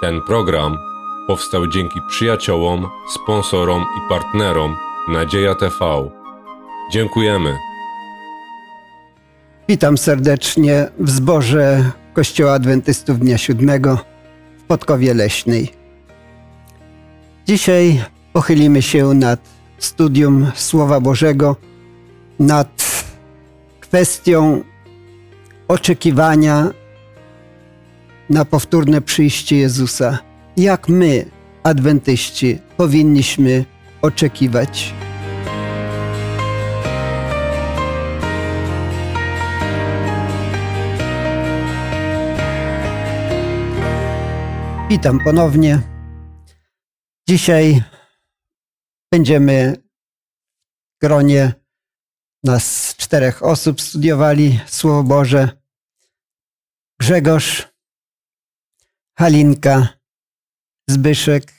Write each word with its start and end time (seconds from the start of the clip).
Ten 0.00 0.22
program 0.22 0.78
powstał 1.26 1.66
dzięki 1.66 2.00
przyjaciołom, 2.08 2.88
sponsorom 3.14 3.82
i 3.82 4.08
partnerom 4.08 4.76
Nadzieja 5.08 5.54
TV. 5.54 6.10
Dziękujemy. 6.92 7.58
Witam 9.68 9.98
serdecznie 9.98 10.88
w 10.98 11.10
zborze 11.10 11.90
Kościoła 12.12 12.52
Adwentystów 12.52 13.18
Dnia 13.18 13.38
Siódmego 13.38 13.98
w 14.58 14.62
Podkowie 14.62 15.14
Leśnej. 15.14 15.72
Dzisiaj 17.46 18.04
pochylimy 18.32 18.82
się 18.82 19.14
nad 19.14 19.40
studium 19.78 20.50
Słowa 20.54 21.00
Bożego, 21.00 21.56
nad 22.38 23.04
kwestią 23.80 24.62
oczekiwania 25.68 26.70
na 28.30 28.44
powtórne 28.44 29.00
przyjście 29.00 29.56
Jezusa. 29.56 30.18
Jak 30.56 30.88
my, 30.88 31.30
adwentyści, 31.62 32.58
powinniśmy 32.76 33.64
oczekiwać? 34.02 34.94
Witam 44.90 45.20
ponownie. 45.24 45.80
Dzisiaj 47.28 47.82
będziemy 49.12 49.76
w 50.96 51.00
gronie 51.00 51.52
nas 52.44 52.94
czterech 52.96 53.42
osób 53.42 53.80
studiowali 53.80 54.60
Słowo 54.66 55.02
Boże. 55.02 55.48
Grzegorz, 57.00 57.68
Halinka, 59.18 59.88
Zbyszek 60.88 61.52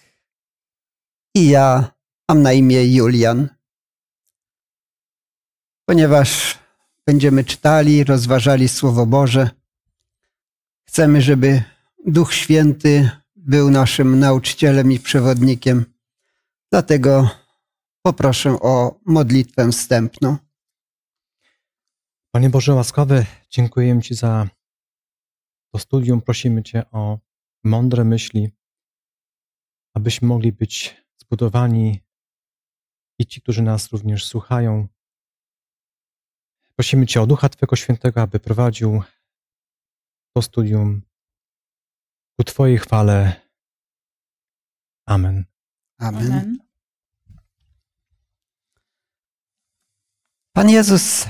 i 1.36 1.50
ja 1.50 1.92
mam 2.30 2.42
na 2.42 2.54
imię 2.54 2.96
Julian. 2.96 3.50
Ponieważ 5.86 6.60
będziemy 7.06 7.44
czytali, 7.44 8.04
rozważali 8.04 8.68
Słowo 8.68 9.06
Boże, 9.06 9.50
chcemy, 10.88 11.22
żeby 11.22 11.64
Duch 12.06 12.34
Święty 12.34 13.10
był 13.36 13.72
naszym 13.72 14.20
nauczycielem 14.20 14.92
i 14.92 15.00
przewodnikiem. 15.00 15.86
Dlatego 16.72 17.30
poproszę 18.02 18.50
o 18.50 19.00
modlitwę 19.06 19.72
wstępną. 19.72 20.38
Panie 22.32 22.50
Boże 22.50 22.74
łaskawy, 22.74 23.26
dziękujemy 23.50 24.02
Ci 24.02 24.16
za 24.16 24.48
to 25.72 25.80
studium. 25.80 26.22
Prosimy 26.22 26.64
Cię 26.64 26.92
o 26.92 27.27
mądre 27.64 28.04
myśli, 28.04 28.52
abyśmy 29.94 30.28
mogli 30.28 30.52
być 30.52 31.04
zbudowani 31.18 32.02
i 33.20 33.26
ci, 33.26 33.42
którzy 33.42 33.62
nas 33.62 33.92
również 33.92 34.26
słuchają. 34.26 34.88
Prosimy 36.76 37.08
Cię 37.08 37.22
o 37.22 37.28
Ducha 37.28 37.50
Twego 37.50 37.76
Świętego, 37.76 38.22
aby 38.22 38.40
prowadził 38.40 39.04
to 40.34 40.42
studium 40.42 41.02
ku 42.38 42.44
Twojej 42.44 42.78
chwale. 42.78 43.42
Amen. 45.06 45.46
Amen. 45.98 46.32
Amen. 46.32 46.58
Pan 50.54 50.70
Jezus 50.70 51.26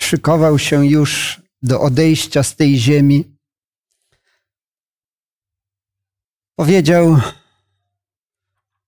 szykował 0.00 0.58
się 0.58 0.86
już 0.86 1.42
do 1.62 1.80
odejścia 1.80 2.42
z 2.42 2.56
tej 2.56 2.78
ziemi. 2.78 3.33
Powiedział 6.56 7.20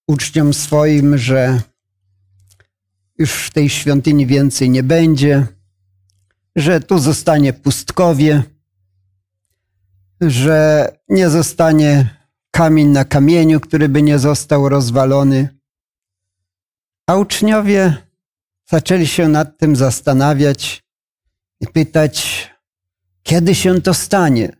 uczniom 0.06 0.54
swoim, 0.54 1.18
że 1.18 1.60
już 3.18 3.32
w 3.32 3.50
tej 3.50 3.68
świątyni 3.68 4.26
więcej 4.26 4.70
nie 4.70 4.82
będzie, 4.82 5.46
że 6.56 6.80
tu 6.80 6.98
zostanie 6.98 7.52
pustkowie, 7.52 8.42
że 10.20 10.88
nie 11.08 11.30
zostanie 11.30 12.16
kamień 12.50 12.88
na 12.88 13.04
kamieniu, 13.04 13.60
który 13.60 13.88
by 13.88 14.02
nie 14.02 14.18
został 14.18 14.68
rozwalony. 14.68 15.48
A 17.06 17.16
uczniowie 17.16 17.96
zaczęli 18.66 19.06
się 19.06 19.28
nad 19.28 19.58
tym 19.58 19.76
zastanawiać 19.76 20.82
i 21.60 21.66
pytać, 21.66 22.50
kiedy 23.22 23.54
się 23.54 23.80
to 23.82 23.94
stanie. 23.94 24.56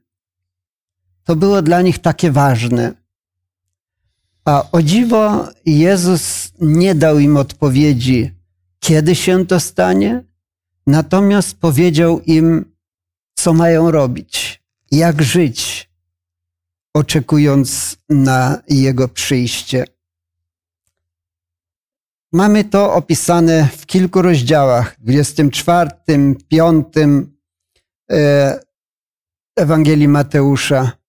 To 1.24 1.36
było 1.36 1.62
dla 1.62 1.82
nich 1.82 1.98
takie 1.98 2.32
ważne. 2.32 3.05
A 4.46 4.70
o 4.72 4.82
dziwo 4.82 5.48
Jezus 5.66 6.52
nie 6.60 6.94
dał 6.94 7.18
im 7.18 7.36
odpowiedzi, 7.36 8.30
kiedy 8.80 9.14
się 9.14 9.46
to 9.46 9.60
stanie, 9.60 10.24
natomiast 10.86 11.58
powiedział 11.58 12.20
im, 12.20 12.76
co 13.34 13.52
mają 13.52 13.90
robić, 13.90 14.62
jak 14.90 15.22
żyć, 15.22 15.90
oczekując 16.94 17.96
na 18.08 18.62
Jego 18.68 19.08
przyjście. 19.08 19.84
Mamy 22.32 22.64
to 22.64 22.94
opisane 22.94 23.68
w 23.76 23.86
kilku 23.86 24.22
rozdziałach, 24.22 24.96
24, 25.00 25.90
5 26.48 26.86
e, 28.10 28.60
Ewangelii 29.56 30.08
Mateusza. 30.08 31.05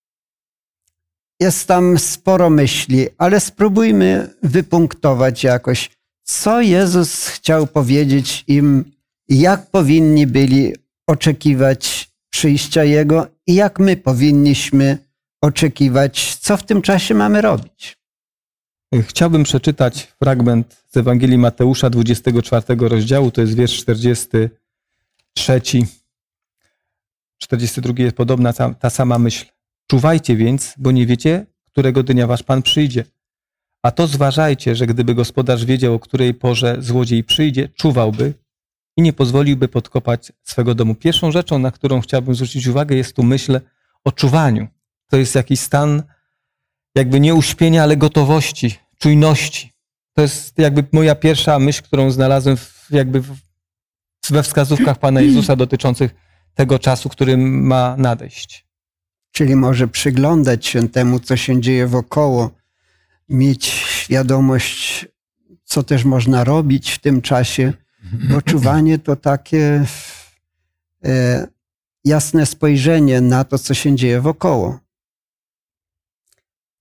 Jest 1.39 1.67
tam 1.67 1.99
sporo 1.99 2.49
myśli, 2.49 3.07
ale 3.17 3.39
spróbujmy 3.39 4.29
wypunktować 4.43 5.43
jakoś, 5.43 5.89
co 6.23 6.61
Jezus 6.61 7.27
chciał 7.27 7.67
powiedzieć 7.67 8.43
im, 8.47 8.91
jak 9.29 9.71
powinni 9.71 10.27
byli 10.27 10.73
oczekiwać 11.07 12.11
przyjścia 12.29 12.83
Jego 12.83 13.27
i 13.47 13.55
jak 13.55 13.79
my 13.79 13.97
powinniśmy 13.97 14.97
oczekiwać, 15.41 16.35
co 16.35 16.57
w 16.57 16.63
tym 16.63 16.81
czasie 16.81 17.15
mamy 17.15 17.41
robić. 17.41 17.97
Chciałbym 19.01 19.43
przeczytać 19.43 20.13
fragment 20.23 20.83
z 20.89 20.97
Ewangelii 20.97 21.37
Mateusza 21.37 21.89
24 21.89 22.89
rozdziału, 22.89 23.31
to 23.31 23.41
jest 23.41 23.55
wiersz 23.55 23.77
43. 23.77 25.61
42 27.37 27.93
jest 27.97 28.17
podobna 28.17 28.53
ta, 28.53 28.89
sama 28.89 29.19
myśl. 29.19 29.45
Czuwajcie 29.87 30.35
więc, 30.35 30.73
bo 30.77 30.91
nie 30.91 31.05
wiecie, 31.05 31.45
którego 31.65 32.03
dnia 32.03 32.27
wasz 32.27 32.43
Pan 32.43 32.61
przyjdzie. 32.61 33.03
A 33.83 33.91
to 33.91 34.07
zważajcie, 34.07 34.75
że 34.75 34.87
gdyby 34.87 35.15
gospodarz 35.15 35.65
wiedział, 35.65 35.93
o 35.93 35.99
której 35.99 36.33
porze 36.33 36.77
złodziej 36.79 37.23
przyjdzie, 37.23 37.69
czuwałby 37.69 38.33
i 38.97 39.01
nie 39.01 39.13
pozwoliłby 39.13 39.67
podkopać 39.67 40.31
swego 40.43 40.75
domu. 40.75 40.95
Pierwszą 40.95 41.31
rzeczą, 41.31 41.59
na 41.59 41.71
którą 41.71 42.01
chciałbym 42.01 42.35
zwrócić 42.35 42.67
uwagę, 42.67 42.95
jest 42.95 43.15
tu 43.15 43.23
myśl 43.23 43.59
o 44.03 44.11
czuwaniu. 44.11 44.67
To 45.09 45.17
jest 45.17 45.35
jakiś 45.35 45.59
stan 45.59 46.03
jakby 46.95 47.19
nie 47.19 47.35
uśpienia, 47.35 47.83
ale 47.83 47.97
gotowości, 47.97 48.75
czujności. 48.97 49.73
To 50.13 50.21
jest 50.21 50.57
jakby 50.57 50.83
moja 50.91 51.15
pierwsza 51.15 51.59
myśl, 51.59 51.83
którą 51.83 52.11
znalazłem 52.11 52.57
w, 52.57 52.87
jakby 52.89 53.21
w, 53.21 53.35
we 54.29 54.43
wskazówkach 54.43 54.99
Pana 54.99 55.21
Jezusa 55.21 55.55
dotyczących 55.55 56.15
tego 56.53 56.79
czasu, 56.79 57.09
który 57.09 57.37
ma 57.37 57.95
nadejść. 57.97 58.66
Czyli 59.37 59.55
może 59.55 59.87
przyglądać 59.87 60.65
się 60.65 60.89
temu, 60.89 61.19
co 61.19 61.37
się 61.37 61.61
dzieje 61.61 61.87
wokoło, 61.87 62.51
mieć 63.29 63.65
świadomość, 63.65 65.07
co 65.63 65.83
też 65.83 66.05
można 66.05 66.43
robić 66.43 66.91
w 66.91 66.99
tym 66.99 67.21
czasie, 67.21 67.73
bo 68.29 68.41
czuwanie 68.41 68.99
to 68.99 69.15
takie 69.15 69.85
e, 71.05 71.47
jasne 72.05 72.45
spojrzenie 72.45 73.21
na 73.21 73.43
to, 73.43 73.59
co 73.59 73.73
się 73.73 73.95
dzieje 73.95 74.21
wokoło. 74.21 74.79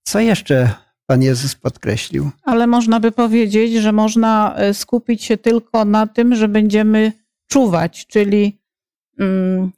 Co 0.02 0.20
jeszcze 0.20 0.74
Pan 1.06 1.22
Jezus 1.22 1.54
podkreślił? 1.54 2.30
Ale 2.42 2.66
można 2.66 3.00
by 3.00 3.12
powiedzieć, 3.12 3.72
że 3.72 3.92
można 3.92 4.54
e, 4.56 4.74
skupić 4.74 5.24
się 5.24 5.36
tylko 5.36 5.84
na 5.84 6.06
tym, 6.06 6.34
że 6.34 6.48
będziemy 6.48 7.12
czuwać, 7.48 8.06
czyli 8.06 8.58
mm, 9.18 9.72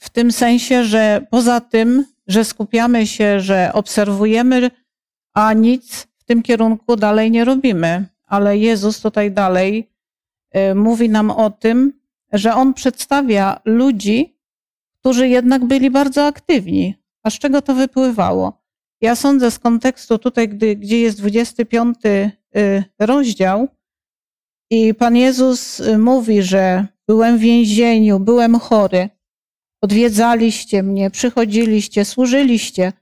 w 0.00 0.10
tym 0.10 0.32
sensie, 0.32 0.84
że 0.84 1.26
poza 1.30 1.60
tym, 1.60 2.04
że 2.26 2.44
skupiamy 2.44 3.06
się, 3.06 3.40
że 3.40 3.70
obserwujemy, 3.74 4.70
a 5.34 5.52
nic 5.52 6.08
w 6.18 6.24
tym 6.24 6.42
kierunku 6.42 6.96
dalej 6.96 7.30
nie 7.30 7.44
robimy. 7.44 8.06
Ale 8.26 8.58
Jezus 8.58 9.00
tutaj 9.00 9.32
dalej 9.32 9.90
e, 10.50 10.74
mówi 10.74 11.08
nam 11.08 11.30
o 11.30 11.50
tym, 11.50 11.92
że 12.32 12.54
On 12.54 12.74
przedstawia 12.74 13.60
ludzi, 13.64 14.38
którzy 15.00 15.28
jednak 15.28 15.64
byli 15.64 15.90
bardzo 15.90 16.26
aktywni. 16.26 16.94
A 17.22 17.30
z 17.30 17.38
czego 17.38 17.62
to 17.62 17.74
wypływało? 17.74 18.62
Ja 19.00 19.16
sądzę 19.16 19.50
z 19.50 19.58
kontekstu 19.58 20.18
tutaj, 20.18 20.48
gdy, 20.48 20.76
gdzie 20.76 21.00
jest 21.00 21.18
25 21.18 21.98
y, 22.04 22.84
rozdział 22.98 23.68
i 24.70 24.94
Pan 24.94 25.16
Jezus 25.16 25.80
y, 25.80 25.98
mówi, 25.98 26.42
że 26.42 26.86
byłem 27.06 27.38
w 27.38 27.40
więzieniu, 27.40 28.20
byłem 28.20 28.58
chory, 28.58 29.08
odwiedzaliście 29.82 30.82
mnie, 30.82 31.10
przychodziliście, 31.10 32.04
służyliście. 32.04 32.92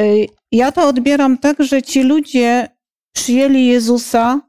Y, 0.00 0.26
Ja 0.52 0.72
to 0.72 0.88
odbieram 0.88 1.38
tak, 1.38 1.62
że 1.64 1.82
ci 1.82 2.02
ludzie 2.02 2.68
przyjęli 3.14 3.66
Jezusa 3.66 4.40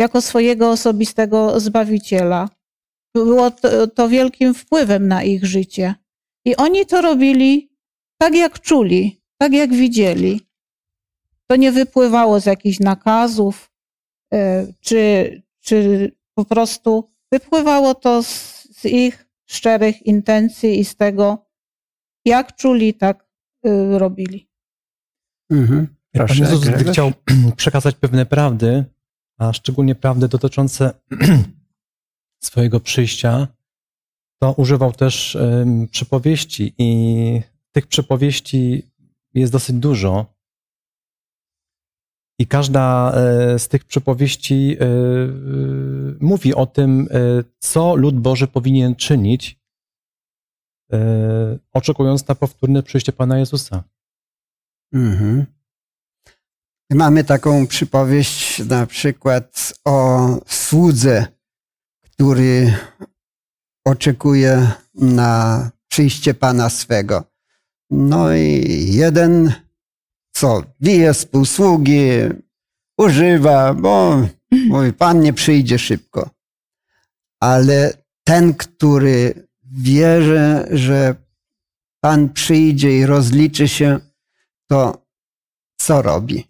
jako 0.00 0.20
swojego 0.20 0.70
osobistego 0.70 1.60
zbawiciela. 1.60 2.48
Było 3.14 3.50
to, 3.50 3.86
to 3.86 4.08
wielkim 4.08 4.54
wpływem 4.54 5.08
na 5.08 5.22
ich 5.22 5.44
życie. 5.44 5.94
I 6.44 6.56
oni 6.56 6.86
to 6.86 7.02
robili 7.02 7.72
tak, 8.20 8.34
jak 8.34 8.60
czuli, 8.60 9.22
tak, 9.38 9.52
jak 9.52 9.74
widzieli. 9.74 10.40
To 11.50 11.56
nie 11.56 11.72
wypływało 11.72 12.40
z 12.40 12.46
jakichś 12.46 12.80
nakazów, 12.80 13.70
y, 14.34 14.74
czy, 14.80 15.42
czy 15.60 16.10
po 16.34 16.44
prostu 16.44 17.10
wypływało 17.32 17.94
to 17.94 18.22
z, 18.22 18.28
z 18.76 18.84
ich 18.84 19.26
szczerych 19.54 20.06
intencji 20.06 20.80
i 20.80 20.84
z 20.84 20.96
tego, 20.96 21.46
jak 22.24 22.56
czuli, 22.56 22.94
tak 22.94 23.26
y, 23.66 23.98
robili. 23.98 24.48
Mhm. 25.50 25.86
Pan 25.86 26.26
Proszę, 26.26 26.42
Jezus, 26.42 26.60
gdy 26.60 26.92
chciał 26.92 27.12
przekazać 27.56 27.94
pewne 27.94 28.26
prawdy, 28.26 28.84
a 29.38 29.52
szczególnie 29.52 29.94
prawdy 29.94 30.28
dotyczące 30.28 30.94
swojego 32.44 32.80
przyjścia, 32.80 33.48
to 34.38 34.52
używał 34.52 34.92
też 34.92 35.36
em, 35.36 35.88
przypowieści 35.88 36.74
i 36.78 37.40
tych 37.72 37.86
przypowieści 37.86 38.90
jest 39.34 39.52
dosyć 39.52 39.76
dużo. 39.76 40.31
I 42.42 42.46
każda 42.46 43.12
e, 43.14 43.58
z 43.58 43.68
tych 43.68 43.84
przypowieści 43.84 44.76
e, 44.80 44.84
e, 44.84 44.88
mówi 46.20 46.54
o 46.54 46.66
tym, 46.66 47.08
co 47.58 47.96
lud 47.96 48.20
Boży 48.20 48.46
powinien 48.46 48.96
czynić, 48.96 49.60
oczekując 51.72 52.28
na 52.28 52.34
powtórne 52.34 52.82
przyjście 52.82 53.12
Pana 53.12 53.38
Jezusa. 53.38 53.84
Mhm. 54.92 55.46
Mamy 56.90 57.24
taką 57.24 57.66
przypowieść 57.66 58.58
na 58.58 58.86
przykład 58.86 59.74
o 59.84 60.28
słudze, 60.46 61.26
który 62.00 62.74
oczekuje 63.84 64.70
na 64.94 65.70
przyjście 65.88 66.34
Pana 66.34 66.70
swego. 66.70 67.24
No 67.90 68.34
i 68.34 68.86
jeden, 68.92 69.52
co, 70.42 70.62
bije 70.80 71.14
z 71.14 71.26
półsługi, 71.26 72.08
używa, 72.98 73.74
bo 73.74 74.16
mówi, 74.68 74.92
Pan 74.92 75.20
nie 75.20 75.32
przyjdzie 75.32 75.78
szybko. 75.78 76.30
Ale 77.40 78.04
ten, 78.24 78.54
który 78.54 79.48
wierzy, 79.64 80.66
że 80.70 81.14
Pan 82.00 82.28
przyjdzie 82.28 82.98
i 82.98 83.06
rozliczy 83.06 83.68
się, 83.68 84.00
to 84.66 85.06
co 85.76 86.02
robi? 86.02 86.46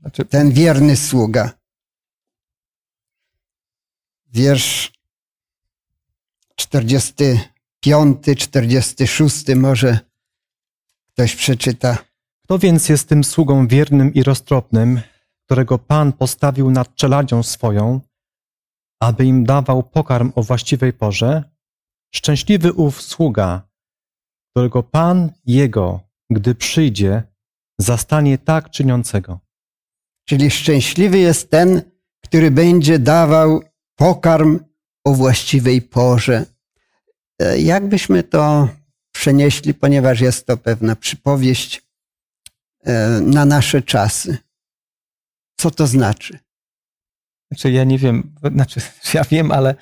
Znaczy, 0.00 0.24
Ten 0.24 0.52
wierny 0.52 0.96
sługa. 0.96 1.50
Wiersz 4.26 4.92
45, 6.56 8.18
46 8.38 9.48
może 9.56 10.11
ktoś 11.12 11.36
przeczyta. 11.36 11.98
Kto 12.44 12.58
więc 12.58 12.88
jest 12.88 13.08
tym 13.08 13.24
sługą 13.24 13.66
wiernym 13.66 14.14
i 14.14 14.22
roztropnym, 14.22 15.00
którego 15.44 15.78
Pan 15.78 16.12
postawił 16.12 16.70
nad 16.70 16.94
czeladzią 16.94 17.42
swoją, 17.42 18.00
aby 19.00 19.24
im 19.24 19.44
dawał 19.44 19.82
pokarm 19.82 20.32
o 20.34 20.42
właściwej 20.42 20.92
porze? 20.92 21.44
Szczęśliwy 22.14 22.72
ów 22.72 23.02
sługa, 23.02 23.68
którego 24.50 24.82
Pan 24.82 25.30
jego, 25.46 26.00
gdy 26.30 26.54
przyjdzie, 26.54 27.22
zastanie 27.80 28.38
tak 28.38 28.70
czyniącego. 28.70 29.40
Czyli 30.28 30.50
szczęśliwy 30.50 31.18
jest 31.18 31.50
ten, 31.50 31.82
który 32.24 32.50
będzie 32.50 32.98
dawał 32.98 33.62
pokarm 33.96 34.58
o 35.04 35.14
właściwej 35.14 35.82
porze. 35.82 36.46
E, 37.38 37.58
Jakbyśmy 37.58 38.22
to 38.22 38.68
przenieśli, 39.22 39.74
ponieważ 39.74 40.20
jest 40.20 40.46
to 40.46 40.56
pewna 40.56 40.96
przypowieść 40.96 41.82
e, 42.84 43.08
na 43.20 43.44
nasze 43.44 43.82
czasy. 43.82 44.38
Co 45.56 45.70
to 45.70 45.86
znaczy? 45.86 46.38
Znaczy 47.50 47.70
ja 47.70 47.84
nie 47.84 47.98
wiem, 47.98 48.34
znaczy 48.54 48.80
ja 49.14 49.24
wiem, 49.24 49.52
ale 49.52 49.74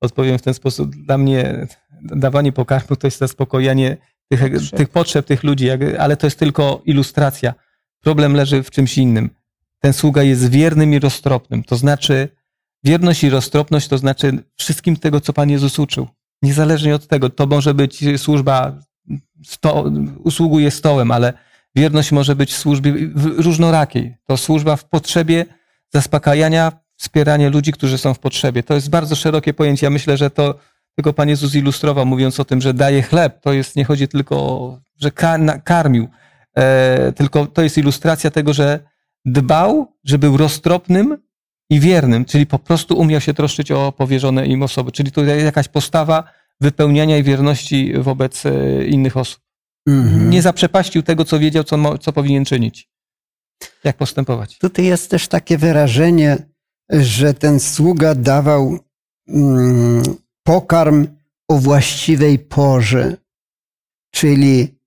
odpowiem 0.00 0.38
w 0.38 0.42
ten 0.42 0.54
sposób. 0.54 0.96
Dla 0.96 1.18
mnie 1.18 1.66
dawanie 2.02 2.52
pokarmu 2.52 2.96
to 2.96 3.06
jest 3.06 3.18
zaspokojenie 3.18 3.96
tych, 4.28 4.40
Potrzeb. 4.40 4.78
tych 4.78 4.88
potrzeb 4.88 5.26
tych 5.26 5.42
ludzi, 5.42 5.70
ale 5.98 6.16
to 6.16 6.26
jest 6.26 6.38
tylko 6.38 6.82
ilustracja. 6.84 7.54
Problem 8.00 8.34
leży 8.34 8.62
w 8.62 8.70
czymś 8.70 8.98
innym. 8.98 9.30
Ten 9.80 9.92
sługa 9.92 10.22
jest 10.22 10.50
wiernym 10.50 10.94
i 10.94 10.98
roztropnym. 10.98 11.64
To 11.64 11.76
znaczy, 11.76 12.28
wierność 12.84 13.24
i 13.24 13.30
roztropność 13.30 13.88
to 13.88 13.98
znaczy 13.98 14.38
wszystkim 14.58 14.96
tego, 14.96 15.20
co 15.20 15.32
Pan 15.32 15.50
Jezus 15.50 15.78
uczył. 15.78 16.08
Niezależnie 16.42 16.94
od 16.94 17.06
tego, 17.06 17.30
to 17.30 17.46
może 17.46 17.74
być 17.74 18.04
służba, 18.16 18.78
sto, 19.44 19.84
usługuje 20.18 20.70
stołem, 20.70 21.10
ale 21.10 21.32
wierność 21.76 22.12
może 22.12 22.36
być 22.36 22.52
w 22.52 22.58
służbie 22.58 22.94
różnorakiej. 23.14 24.16
To 24.26 24.36
służba 24.36 24.76
w 24.76 24.84
potrzebie 24.84 25.44
zaspokajania, 25.92 26.72
wspieranie 26.96 27.50
ludzi, 27.50 27.72
którzy 27.72 27.98
są 27.98 28.14
w 28.14 28.18
potrzebie. 28.18 28.62
To 28.62 28.74
jest 28.74 28.90
bardzo 28.90 29.16
szerokie 29.16 29.54
pojęcie. 29.54 29.86
Ja 29.86 29.90
myślę, 29.90 30.16
że 30.16 30.30
to 30.30 30.54
tylko 30.94 31.12
Pan 31.12 31.28
Jezus 31.28 31.54
ilustrował, 31.54 32.06
mówiąc 32.06 32.40
o 32.40 32.44
tym, 32.44 32.60
że 32.60 32.74
daje 32.74 33.02
chleb. 33.02 33.40
To 33.40 33.52
jest, 33.52 33.76
nie 33.76 33.84
chodzi 33.84 34.08
tylko 34.08 34.36
o, 34.36 34.80
że 35.00 35.10
karmił, 35.64 36.08
e, 36.56 37.12
tylko 37.12 37.46
to 37.46 37.62
jest 37.62 37.78
ilustracja 37.78 38.30
tego, 38.30 38.52
że 38.52 38.80
dbał, 39.24 39.96
że 40.04 40.18
był 40.18 40.36
roztropnym 40.36 41.18
i 41.70 41.80
wiernym, 41.80 42.24
czyli 42.24 42.46
po 42.46 42.58
prostu 42.58 42.98
umiał 42.98 43.20
się 43.20 43.34
troszczyć 43.34 43.70
o 43.70 43.92
powierzone 43.92 44.46
im 44.46 44.62
osoby. 44.62 44.92
Czyli 44.92 45.12
to 45.12 45.24
jest 45.24 45.44
jakaś 45.44 45.68
postawa 45.68 46.24
wypełniania 46.60 47.18
i 47.18 47.22
wierności 47.22 47.92
wobec 47.98 48.46
e, 48.46 48.84
innych 48.86 49.16
osób. 49.16 49.40
Mhm. 49.88 50.30
Nie 50.30 50.42
zaprzepaścił 50.42 51.02
tego, 51.02 51.24
co 51.24 51.38
wiedział, 51.38 51.64
co, 51.64 51.98
co 51.98 52.12
powinien 52.12 52.44
czynić. 52.44 52.90
Jak 53.84 53.96
postępować? 53.96 54.58
Tutaj 54.58 54.84
jest 54.84 55.10
też 55.10 55.28
takie 55.28 55.58
wyrażenie, 55.58 56.36
że 56.90 57.34
ten 57.34 57.60
sługa 57.60 58.14
dawał 58.14 58.78
mm, 59.28 60.02
pokarm 60.42 61.06
o 61.48 61.58
właściwej 61.58 62.38
porze, 62.38 63.16
czyli 64.14 64.79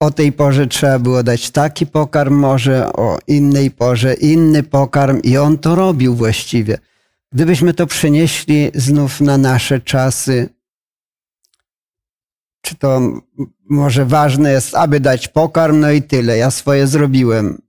o 0.00 0.10
tej 0.10 0.32
porze 0.32 0.66
trzeba 0.66 0.98
było 0.98 1.22
dać 1.22 1.50
taki 1.50 1.86
pokarm, 1.86 2.34
może 2.34 2.92
o 2.92 3.18
innej 3.26 3.70
porze 3.70 4.14
inny 4.14 4.62
pokarm 4.62 5.20
i 5.22 5.36
on 5.36 5.58
to 5.58 5.74
robił 5.74 6.14
właściwie. 6.14 6.78
Gdybyśmy 7.32 7.74
to 7.74 7.86
przenieśli 7.86 8.70
znów 8.74 9.20
na 9.20 9.38
nasze 9.38 9.80
czasy, 9.80 10.48
czy 12.60 12.74
to 12.74 13.00
może 13.68 14.04
ważne 14.04 14.52
jest, 14.52 14.74
aby 14.74 15.00
dać 15.00 15.28
pokarm, 15.28 15.80
no 15.80 15.90
i 15.90 16.02
tyle, 16.02 16.38
ja 16.38 16.50
swoje 16.50 16.86
zrobiłem. 16.86 17.62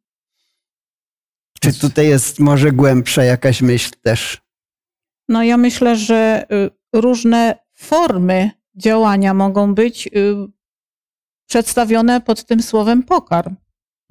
Czy 1.60 1.80
tutaj 1.80 2.08
jest 2.08 2.40
może 2.40 2.72
głębsza 2.72 3.24
jakaś 3.24 3.62
myśl 3.62 3.92
też? 4.01 4.42
No 5.30 5.44
ja 5.44 5.58
myślę, 5.58 5.96
że 5.96 6.46
y, 6.94 7.00
różne 7.00 7.60
formy 7.74 8.51
działania 8.75 9.34
mogą 9.34 9.75
być 9.75 10.08
y, 10.08 10.57
przedstawione 11.48 12.22
pod 12.22 12.44
tym 12.46 12.62
słowem 12.63 13.04
pokarm. 13.04 13.56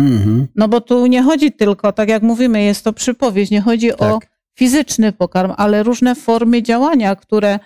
Mhm. 0.00 0.46
No 0.56 0.68
bo 0.68 0.80
tu 0.80 1.06
nie 1.06 1.22
chodzi 1.22 1.52
tylko, 1.52 1.92
tak 1.92 2.08
jak 2.08 2.22
mówimy, 2.22 2.62
jest 2.62 2.84
to 2.84 2.92
przypowieść, 2.92 3.50
nie 3.50 3.60
chodzi 3.60 3.92
o 3.92 3.96
Tak. 3.96 4.30
fizyczny 4.58 5.12
pokarm, 5.12 5.52
ale 5.56 5.82
różne 5.82 6.14
formy 6.14 6.62
działania, 6.62 7.16
które 7.16 7.58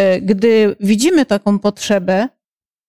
y, 0.00 0.20
gdy 0.22 0.76
widzimy 0.80 1.26
taką 1.26 1.58
potrzebę, 1.58 2.28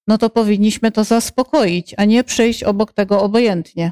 no 0.08 0.18
to 0.18 0.30
powinniśmy 0.30 0.92
to 0.92 1.04
zaspokoić, 1.04 1.94
a 1.98 2.06
nie 2.06 2.24
przejść 2.24 2.64
obok 2.64 2.94
tego 2.94 3.22
obojętnie. 3.22 3.92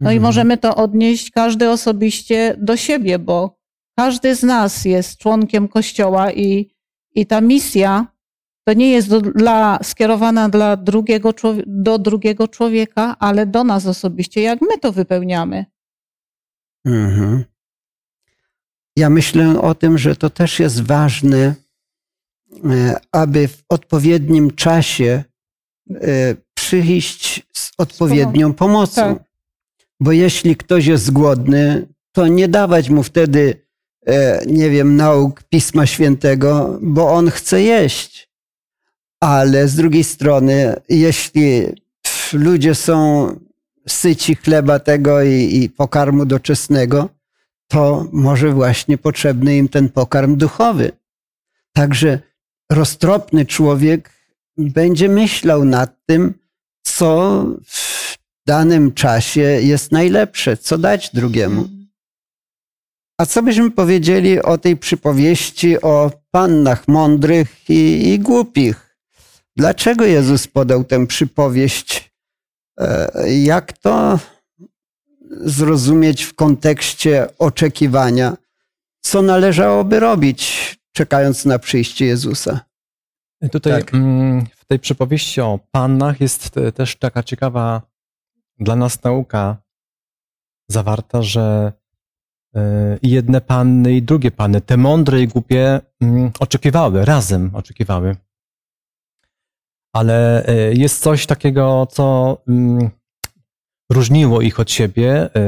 No 0.00 0.10
i 0.10 0.14
Mhm. 0.16 0.22
możemy 0.22 0.58
to 0.58 0.76
odnieść 0.76 1.30
każdy 1.30 1.70
osobiście 1.70 2.54
do 2.58 2.76
siebie, 2.76 3.18
bo 3.18 3.58
każdy 3.96 4.34
z 4.34 4.42
nas 4.42 4.84
jest 4.84 5.18
członkiem 5.18 5.68
Kościoła 5.68 6.32
i, 6.32 6.70
i 7.14 7.26
ta 7.26 7.40
misja 7.40 8.06
to 8.68 8.72
nie 8.72 8.90
jest 8.90 9.08
do, 9.08 9.20
dla, 9.20 9.78
skierowana 9.82 10.48
dla 10.48 10.76
drugiego, 10.76 11.34
do 11.66 11.98
drugiego 11.98 12.48
człowieka, 12.48 13.16
ale 13.18 13.46
do 13.46 13.64
nas 13.64 13.86
osobiście, 13.86 14.40
jak 14.40 14.60
my 14.60 14.78
to 14.78 14.92
wypełniamy. 14.92 15.64
Mhm. 16.84 17.44
Ja 18.96 19.10
myślę 19.10 19.60
o 19.60 19.74
tym, 19.74 19.98
że 19.98 20.16
to 20.16 20.30
też 20.30 20.58
jest 20.60 20.82
ważne, 20.82 21.54
e, 22.64 23.00
aby 23.12 23.48
w 23.48 23.62
odpowiednim 23.68 24.50
czasie 24.50 25.24
e, 25.90 26.34
przyjść 26.54 27.46
z 27.52 27.72
odpowiednią 27.78 28.54
pomocą. 28.54 29.02
Tak. 29.14 29.24
Bo 30.00 30.12
jeśli 30.12 30.56
ktoś 30.56 30.86
jest 30.86 31.10
głodny, 31.10 31.88
to 32.12 32.26
nie 32.26 32.48
dawać 32.48 32.90
mu 32.90 33.02
wtedy, 33.02 33.66
e, 34.06 34.42
nie 34.46 34.70
wiem, 34.70 34.96
nauk 34.96 35.42
Pisma 35.42 35.86
Świętego, 35.86 36.78
bo 36.82 37.10
on 37.10 37.30
chce 37.30 37.62
jeść. 37.62 38.27
Ale 39.20 39.68
z 39.68 39.74
drugiej 39.74 40.04
strony, 40.04 40.74
jeśli 40.88 41.66
ludzie 42.32 42.74
są 42.74 43.28
syci 43.88 44.34
chleba 44.34 44.78
tego 44.78 45.22
i, 45.22 45.56
i 45.62 45.70
pokarmu 45.70 46.26
doczesnego, 46.26 47.08
to 47.68 48.08
może 48.12 48.52
właśnie 48.52 48.98
potrzebny 48.98 49.56
im 49.56 49.68
ten 49.68 49.88
pokarm 49.88 50.36
duchowy. 50.36 50.92
Także 51.72 52.18
roztropny 52.72 53.46
człowiek 53.46 54.10
będzie 54.56 55.08
myślał 55.08 55.64
nad 55.64 55.96
tym, 56.06 56.34
co 56.82 57.44
w 57.66 58.18
danym 58.46 58.92
czasie 58.92 59.40
jest 59.40 59.92
najlepsze, 59.92 60.56
co 60.56 60.78
dać 60.78 61.10
drugiemu. 61.14 61.68
A 63.18 63.26
co 63.26 63.42
byśmy 63.42 63.70
powiedzieli 63.70 64.42
o 64.42 64.58
tej 64.58 64.76
przypowieści 64.76 65.80
o 65.80 66.10
pannach 66.30 66.88
mądrych 66.88 67.70
i, 67.70 68.08
i 68.08 68.18
głupich? 68.18 68.87
Dlaczego 69.58 70.04
Jezus 70.04 70.46
podał 70.46 70.84
tę 70.84 71.06
przypowieść? 71.06 72.12
E, 72.80 73.10
jak 73.32 73.72
to 73.72 74.18
zrozumieć 75.30 76.22
w 76.22 76.34
kontekście 76.34 77.26
oczekiwania? 77.38 78.36
Co 79.00 79.22
należałoby 79.22 80.00
robić, 80.00 80.76
czekając 80.92 81.44
na 81.44 81.58
przyjście 81.58 82.06
Jezusa? 82.06 82.60
Tutaj 83.52 83.72
Tak. 83.72 83.94
mm, 83.94 84.46
w 84.56 84.64
tej 84.64 84.78
przypowieści 84.78 85.40
o 85.40 85.58
pannach 85.70 86.20
jest 86.20 86.56
e, 86.56 86.72
też 86.72 86.96
taka 86.96 87.22
ciekawa 87.22 87.82
dla 88.58 88.76
nas 88.76 89.02
nauka 89.02 89.56
zawarta, 90.68 91.22
że 91.22 91.72
e, 92.54 92.98
jedne 93.02 93.40
panny, 93.40 93.94
i 93.94 94.02
drugie 94.02 94.30
panny, 94.30 94.60
te 94.60 94.76
mądre 94.76 95.22
i 95.22 95.28
głupie, 95.28 95.80
mm, 96.00 96.30
oczekiwały, 96.40 97.04
razem 97.04 97.50
oczekiwały. 97.54 98.16
Ale 99.98 100.46
e, 100.46 100.72
jest 100.72 101.02
coś 101.02 101.26
takiego, 101.26 101.86
co 101.90 102.38
mm, 102.48 102.90
różniło 103.92 104.40
ich 104.40 104.60
od 104.60 104.70
siebie. 104.70 105.34
E, 105.36 105.40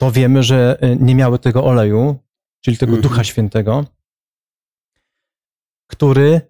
To 0.00 0.12
wiemy, 0.12 0.42
że 0.42 0.78
e, 0.80 0.96
nie 0.96 1.14
miały 1.14 1.38
tego 1.38 1.64
oleju, 1.64 2.18
czyli 2.64 2.78
tego 2.78 2.92
Mhm. 2.92 3.02
Ducha 3.02 3.24
Świętego, 3.24 3.84
który, 5.90 6.40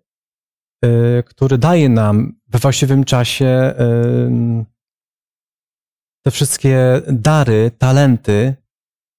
który 1.27 1.59
daje 1.59 1.89
nam 1.89 2.41
we 2.49 2.59
właściwym 2.59 3.05
czasie 3.05 3.75
te 6.25 6.31
wszystkie 6.31 7.03
dary, 7.13 7.71
talenty, 7.79 8.55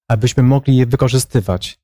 abyśmy 0.08 0.42
mogli 0.42 0.76
je 0.76 0.86
wykorzystywać. 0.86 1.80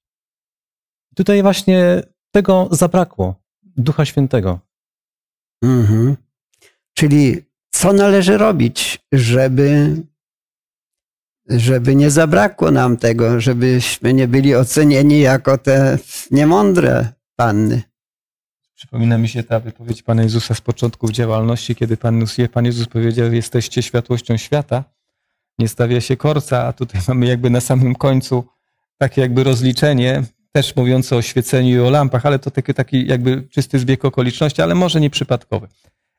Tutaj 1.17 1.43
właśnie 1.43 2.03
tego 2.35 2.69
zabrakło, 2.71 3.35
Ducha 3.63 4.05
Świętego. 4.05 4.68
Mhm. 5.63 6.17
Czyli 6.95 7.43
co 7.71 7.93
należy 7.93 8.39
robić, 8.39 8.99
żeby, 9.13 9.97
żeby 11.49 11.95
nie 11.95 12.11
zabrakło 12.11 12.71
nam 12.71 12.97
tego, 12.97 13.41
żebyśmy 13.41 14.15
nie 14.15 14.29
byli 14.29 14.55
ocenieni 14.55 15.21
jako 15.21 15.59
te 15.59 15.99
niemądre 16.31 17.13
panny? 17.37 17.83
Przypomina 18.75 19.19
mi 19.19 19.29
się 19.29 19.43
ta 19.43 19.61
wypowiedź 19.61 20.03
Pana 20.03 20.23
Jezusa 20.23 20.55
z 20.55 20.61
początków 20.61 21.11
działalności, 21.11 21.75
kiedy 21.75 21.97
Pan, 21.97 22.25
Pan 22.53 22.65
Jezus 22.65 22.89
powiedział, 22.89 23.33
jesteście 23.33 23.83
światłością 23.83 24.37
świata, 24.37 24.85
nie 25.59 25.69
stawia 25.69 26.01
się 26.01 26.17
korca, 26.17 26.65
a 26.65 26.73
tutaj 26.73 27.01
mamy 27.09 27.27
jakby 27.27 27.51
na 27.51 27.61
samym 27.61 27.95
końcu 27.95 28.45
takie 28.99 29.21
jakby 29.21 29.45
rozliczenie, 29.45 30.23
też 30.53 30.77
mówiące 30.77 31.17
o 31.17 31.23
świeceniu 31.23 31.77
i 31.77 31.81
o 31.81 31.91
lampach, 31.91 32.27
ale 32.27 32.39
to 32.39 32.51
taki, 32.51 32.75
taki 32.75 33.07
jakby 33.07 33.43
czysty 33.43 33.79
zbieg 33.79 34.05
okoliczności, 34.05 34.63
ale 34.63 34.75
może 34.75 35.01
nieprzypadkowy. 35.01 35.69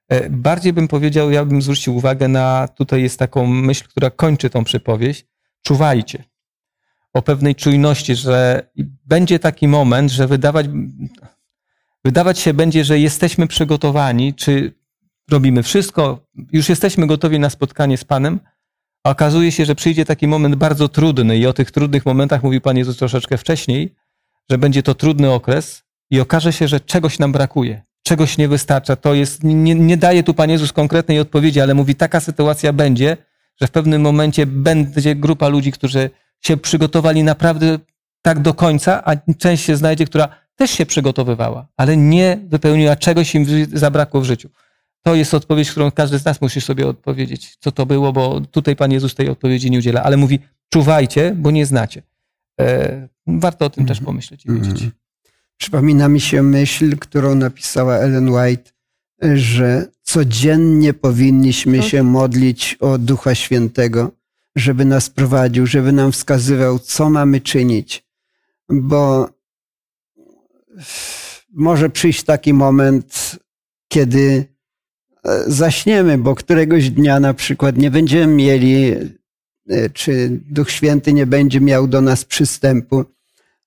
E, 0.10 0.30
Bardziej 0.30 0.74
bym 0.74 0.88
powiedział, 0.88 1.32
ja 1.32 1.46
bym 1.46 1.62
zwrócił 1.62 1.96
uwagę 1.96 2.28
na, 2.28 2.68
tutaj 2.68 3.02
jest 3.02 3.20
taką 3.20 3.48
myśl, 3.48 3.88
która 3.88 4.10
kończy 4.10 4.50
tą 4.50 4.64
przypowieść, 4.64 5.26
czuwajcie. 5.62 6.24
O 7.14 7.22
pewnej 7.22 7.56
czujności, 7.56 8.16
że 8.16 8.70
będzie 9.06 9.40
taki 9.40 9.68
moment, 9.68 10.12
że 10.12 10.28
wydawać, 10.28 10.66
wydawać 12.06 12.40
się 12.40 12.54
będzie, 12.54 12.84
że 12.84 13.00
jesteśmy 13.00 13.48
przygotowani, 13.48 14.34
czy 14.34 14.74
robimy 15.32 15.64
wszystko, 15.64 16.28
już 16.52 16.70
jesteśmy 16.70 17.08
gotowi 17.08 17.40
na 17.40 17.50
spotkanie 17.50 17.98
z 17.98 18.04
Panem, 18.04 18.40
a 19.04 19.10
okazuje 19.10 19.52
się, 19.52 19.66
że 19.66 19.76
przyjdzie 19.76 20.06
taki 20.06 20.28
moment 20.28 20.56
bardzo 20.56 20.90
trudny 20.90 21.38
i 21.38 21.46
o 21.46 21.54
tych 21.54 21.72
trudnych 21.72 22.06
momentach 22.06 22.44
mówił 22.44 22.62
Pan 22.62 22.78
Jezus 22.78 22.98
troszeczkę 22.98 23.38
wcześniej, 23.38 23.96
że 24.50 24.58
będzie 24.58 24.84
to 24.84 24.96
trudny 24.96 25.32
okres 25.32 25.84
i 26.10 26.20
okaże 26.20 26.54
się, 26.54 26.68
że 26.68 26.80
czegoś 26.80 27.20
nam 27.20 27.32
brakuje, 27.32 27.82
czegoś 28.04 28.38
nie 28.38 28.48
wystarcza. 28.48 28.96
To 28.96 29.14
jest, 29.14 29.44
nie, 29.44 29.76
nie 29.76 29.98
daje 29.98 30.24
tu 30.24 30.34
Pan 30.34 30.50
Jezus 30.50 30.74
konkretnej 30.74 31.20
odpowiedzi, 31.20 31.62
ale 31.62 31.74
mówi, 31.74 31.96
taka 31.96 32.20
sytuacja 32.20 32.74
będzie, 32.74 33.18
że 33.62 33.68
w 33.68 33.72
pewnym 33.72 34.02
momencie 34.02 34.46
będzie 34.46 35.16
grupa 35.16 35.48
ludzi, 35.48 35.72
którzy 35.72 36.10
się 36.42 36.58
przygotowali 36.58 37.24
naprawdę 37.24 37.80
tak 38.22 38.40
do 38.40 38.54
końca, 38.54 39.04
a 39.06 39.16
część 39.38 39.66
się 39.66 39.76
znajdzie, 39.76 40.06
która 40.06 40.30
też 40.56 40.72
się 40.72 40.86
przygotowywała, 40.86 41.68
ale 41.78 41.98
nie 41.98 42.40
wypełniła 42.48 42.96
czegoś 42.96 43.36
im 43.36 43.46
zabrakło 43.74 44.22
w 44.22 44.26
życiu. 44.26 44.50
To 45.04 45.16
jest 45.16 45.34
odpowiedź, 45.34 45.72
którą 45.72 45.92
każdy 45.92 46.20
z 46.20 46.26
nas 46.26 46.42
musi 46.42 46.62
sobie 46.62 46.88
odpowiedzieć, 46.88 47.56
co 47.60 47.72
to 47.72 47.86
było, 47.86 48.14
bo 48.14 48.42
tutaj 48.42 48.76
Pan 48.76 48.92
Jezus 48.92 49.16
tej 49.16 49.30
odpowiedzi 49.30 49.72
nie 49.72 49.78
udziela, 49.78 50.04
ale 50.04 50.18
mówi, 50.18 50.40
czuwajcie, 50.70 51.34
bo 51.36 51.52
nie 51.52 51.66
znacie. 51.66 52.02
E, 52.60 53.08
warto 53.28 53.66
o 53.66 53.70
tym 53.70 53.86
też 53.86 54.02
pomyśleć 54.02 54.46
i 54.46 54.50
wiedzieć. 54.50 54.72
Mhm. 54.72 54.92
Przypomina 55.58 56.08
mi 56.08 56.22
się 56.22 56.44
myśl, 56.44 56.98
którą 56.98 57.36
napisała 57.36 57.96
Ellen 57.96 58.30
White, 58.30 58.72
że 59.34 59.88
codziennie 60.02 60.94
powinniśmy 60.94 61.84
się 61.84 62.04
modlić 62.04 62.78
o 62.80 62.98
Ducha 62.98 63.36
Świętego, 63.36 64.12
żeby 64.56 64.86
nas 64.86 65.10
prowadził, 65.10 65.68
żeby 65.68 65.92
nam 65.92 66.12
wskazywał, 66.12 66.80
co 66.80 67.10
mamy 67.10 67.42
czynić. 67.42 68.06
Bo 68.70 69.30
może 71.54 71.90
przyjść 71.90 72.24
taki 72.24 72.54
moment, 72.54 73.40
kiedy 73.88 74.46
e, 75.26 75.44
zaśniemy, 75.48 76.18
bo 76.18 76.36
któregoś 76.36 76.90
dnia 76.90 77.20
na 77.20 77.34
przykład 77.34 77.78
nie 77.78 77.92
będziemy 77.92 78.34
mieli, 78.34 78.96
czy 79.94 80.40
Duch 80.50 80.72
Święty 80.72 81.14
nie 81.14 81.26
będzie 81.26 81.62
miał 81.62 81.88
do 81.88 82.02
nas 82.02 82.26
przystępu. 82.26 83.06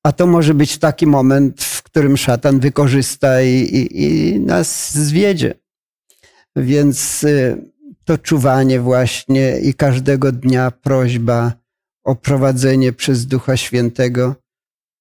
A 0.02 0.12
to 0.12 0.26
może 0.26 0.54
być 0.54 0.78
taki 0.78 1.06
moment, 1.06 1.62
w 1.62 1.82
którym 1.82 2.16
szatan 2.16 2.60
wykorzysta 2.60 3.42
i, 3.42 3.54
i, 3.54 4.02
i 4.02 4.40
nas 4.40 4.94
zwiedzie. 4.94 5.54
Więc 6.56 7.24
y, 7.24 7.56
to 8.04 8.18
czuwanie 8.18 8.80
właśnie 8.80 9.60
i 9.60 9.74
każdego 9.74 10.32
dnia 10.32 10.70
prośba 10.70 11.52
o 12.04 12.14
prowadzenie 12.14 12.92
przez 12.92 13.26
Ducha 13.26 13.56
Świętego, 13.56 14.34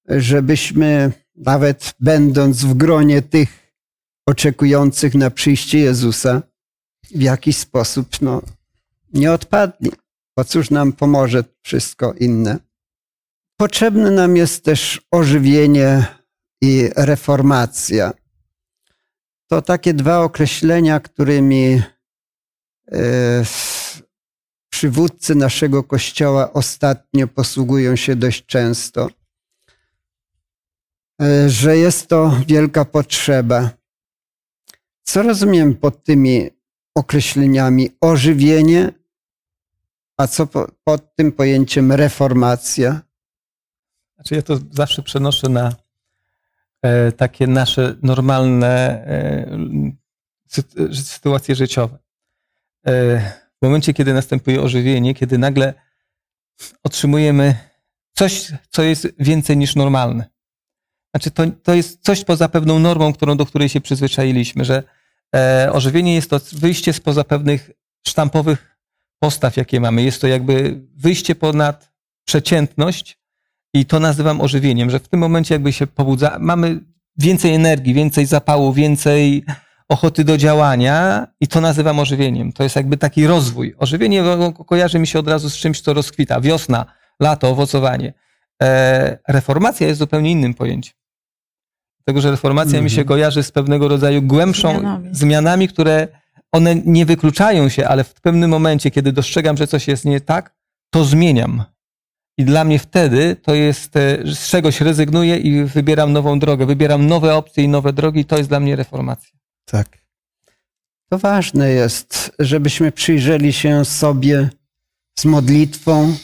żebyśmy 0.10 1.12
nawet 1.36 1.93
będąc 2.00 2.65
w 2.65 2.74
gronie 2.74 3.22
tych 3.22 3.74
oczekujących 4.25 5.15
na 5.15 5.31
przyjście 5.31 5.79
Jezusa, 5.79 6.41
w 7.15 7.22
jakiś 7.22 7.58
sposób 7.58 8.08
no, 8.22 8.41
nie 9.13 9.31
odpadli. 9.31 9.91
Bo 10.41 10.45
cóż 10.45 10.69
nam 10.69 10.93
pomoże 10.93 11.43
wszystko 11.62 12.13
inne? 12.13 12.57
Potrzebne 13.60 14.12
nam 14.12 14.38
jest 14.38 14.63
też 14.63 15.01
ożywienie 15.12 16.05
i 16.62 16.89
reformacja. 16.95 18.13
To 19.48 19.62
takie 19.62 19.93
dwa 19.93 20.19
określenia, 20.19 21.00
którymi 21.00 21.81
e, 22.91 23.43
przywódcy 24.71 25.36
naszego 25.36 25.83
kościoła 25.83 26.53
ostatnio 26.53 27.27
posługują 27.27 27.95
się 27.95 28.15
dość 28.15 28.45
często. 28.45 29.10
E, 31.21 31.50
Że 31.50 31.77
jest 31.77 32.07
to 32.07 32.38
wielka 32.48 32.86
potrzeba. 32.86 33.69
Co 35.03 35.24
rozumiem 35.24 35.75
pod 35.75 36.03
tymi 36.03 36.50
określeniami 36.95 37.89
ożywienie, 38.01 39.00
a 40.21 40.27
co 40.27 40.47
po, 40.47 40.67
pod 40.83 41.15
tym 41.15 41.31
pojęciem 41.31 41.91
reformacja? 41.91 43.01
Znaczy 44.15 44.35
ja 44.35 44.41
to 44.41 44.59
zawsze 44.71 45.03
przenoszę 45.03 45.49
na 45.49 45.75
e, 46.81 47.11
takie 47.11 47.47
nasze 47.47 47.95
normalne 48.01 48.67
e, 49.07 49.57
sy- 50.49 50.95
sytuacje 50.95 51.55
życiowe. 51.55 51.97
E, 52.87 53.19
w 53.61 53.61
momencie, 53.61 53.93
kiedy 53.93 54.13
następuje 54.13 54.61
ożywienie, 54.61 55.13
kiedy 55.13 55.37
nagle 55.37 55.73
otrzymujemy 56.83 57.55
coś, 58.13 58.51
co 58.69 58.83
jest 58.83 59.07
więcej 59.19 59.57
niż 59.57 59.75
normalne. 59.75 60.29
Znaczy 61.15 61.31
to, 61.31 61.43
to 61.63 61.73
jest 61.73 62.03
coś 62.03 62.23
poza 62.23 62.49
pewną 62.49 62.79
normą, 62.79 63.13
którą, 63.13 63.37
do 63.37 63.45
której 63.45 63.69
się 63.69 63.81
przyzwyczailiśmy, 63.81 64.65
że 64.65 64.83
e, 65.35 65.69
ożywienie 65.73 66.15
jest 66.15 66.29
to 66.29 66.39
wyjście 66.53 66.93
spoza 66.93 67.23
pewnych 67.23 67.71
sztampowych 68.07 68.70
postaw, 69.23 69.57
jakie 69.57 69.79
mamy. 69.79 70.03
Jest 70.03 70.21
to 70.21 70.27
jakby 70.27 70.81
wyjście 70.97 71.35
ponad 71.35 71.91
przeciętność 72.25 73.17
i 73.73 73.85
to 73.85 73.99
nazywam 73.99 74.41
ożywieniem, 74.41 74.89
że 74.89 74.99
w 74.99 75.07
tym 75.07 75.19
momencie 75.19 75.55
jakby 75.55 75.73
się 75.73 75.87
pobudza, 75.87 76.37
mamy 76.39 76.79
więcej 77.17 77.53
energii, 77.53 77.93
więcej 77.93 78.25
zapału, 78.25 78.73
więcej 78.73 79.43
ochoty 79.89 80.23
do 80.23 80.37
działania 80.37 81.27
i 81.39 81.47
to 81.47 81.61
nazywam 81.61 81.99
ożywieniem. 81.99 82.53
To 82.53 82.63
jest 82.63 82.75
jakby 82.75 82.97
taki 82.97 83.27
rozwój. 83.27 83.75
Ożywienie 83.77 84.23
kojarzy 84.67 84.99
mi 84.99 85.07
się 85.07 85.19
od 85.19 85.27
razu 85.27 85.49
z 85.49 85.57
czymś, 85.57 85.81
co 85.81 85.93
rozkwita. 85.93 86.41
Wiosna, 86.41 86.85
lato, 87.19 87.49
owocowanie. 87.49 88.13
E, 88.63 89.17
reformacja 89.27 89.87
jest 89.87 89.99
zupełnie 89.99 90.31
innym 90.31 90.53
pojęciem. 90.53 90.93
Dlatego, 91.99 92.21
że 92.21 92.31
reformacja 92.31 92.71
mm 92.71 92.81
-hmm. 92.81 92.83
mi 92.83 92.89
się 92.89 93.01
mhm. 93.01 93.07
kojarzy 93.07 93.43
z 93.43 93.51
pewnego 93.51 93.87
rodzaju 93.87 94.21
głębszą 94.21 94.69
zmianami. 94.69 95.09
zmianami, 95.11 95.67
które 95.67 96.07
one 96.51 96.75
nie 96.75 97.05
wykluczają 97.05 97.70
się, 97.70 97.88
ale 97.88 98.03
w 98.03 98.13
pewnym 98.13 98.50
momencie, 98.50 98.91
kiedy 98.91 99.12
dostrzegam, 99.12 99.58
że 99.58 99.67
coś 99.67 99.88
jest 99.88 100.05
nie 100.05 100.22
tak, 100.22 100.55
to 100.89 101.05
zmieniam. 101.05 101.63
I 102.38 102.46
dla 102.46 102.63
mnie 102.63 102.79
wtedy 102.79 103.36
to 103.36 103.55
jest, 103.55 103.96
e, 103.96 104.17
z 104.25 104.48
czegoś 104.48 104.81
rezygnuję 104.81 105.38
i 105.38 105.63
wybieram 105.63 106.13
nową 106.13 106.39
drogę, 106.39 106.65
wybieram 106.65 107.08
nowe 107.08 107.36
opcje 107.36 107.63
i 107.63 107.67
nowe 107.67 107.93
drogi, 107.93 108.25
to 108.25 108.38
jest 108.38 108.50
dla 108.50 108.60
mnie 108.60 108.75
reformacja. 108.75 109.39
Tak. 109.65 109.98
To 111.10 111.17
ważne 111.17 111.70
jest, 111.70 112.31
żebyśmy 112.39 112.91
przyjrzeli 112.91 113.53
się 113.53 113.86
sobie 113.86 114.50
z 115.20 115.25
modlitwą 115.25 116.15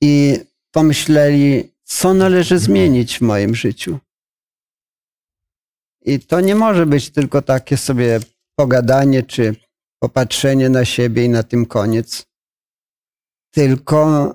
i 0.00 0.38
pomyśleli, 0.70 1.72
co 1.84 2.14
należy 2.14 2.58
zmienić 2.58 3.18
w 3.18 3.20
moim 3.20 3.54
życiu. 3.54 3.98
I 6.04 6.20
to 6.20 6.40
nie 6.40 6.54
może 6.54 6.86
być 6.86 7.10
tylko 7.10 7.42
takie 7.42 7.76
sobie 7.76 8.20
pogadanie 8.56 9.22
czy 9.22 9.56
popatrzenie 10.02 10.68
na 10.68 10.84
siebie 10.84 11.24
i 11.24 11.28
na 11.28 11.42
tym 11.42 11.66
koniec. 11.66 12.26
Tylko 13.54 14.34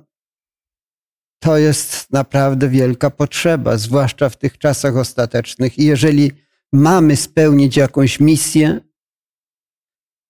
to 1.44 1.58
jest 1.58 2.12
naprawdę 2.12 2.70
wielka 2.70 3.10
potrzeba, 3.10 3.78
zwłaszcza 3.78 4.30
w 4.30 4.38
tych 4.38 4.58
czasach 4.58 4.98
ostatecznych. 4.98 5.80
I 5.80 5.86
jeżeli 5.86 6.32
mamy 6.74 7.16
spełnić 7.16 7.78
jakąś 7.78 8.20
misję, 8.20 8.80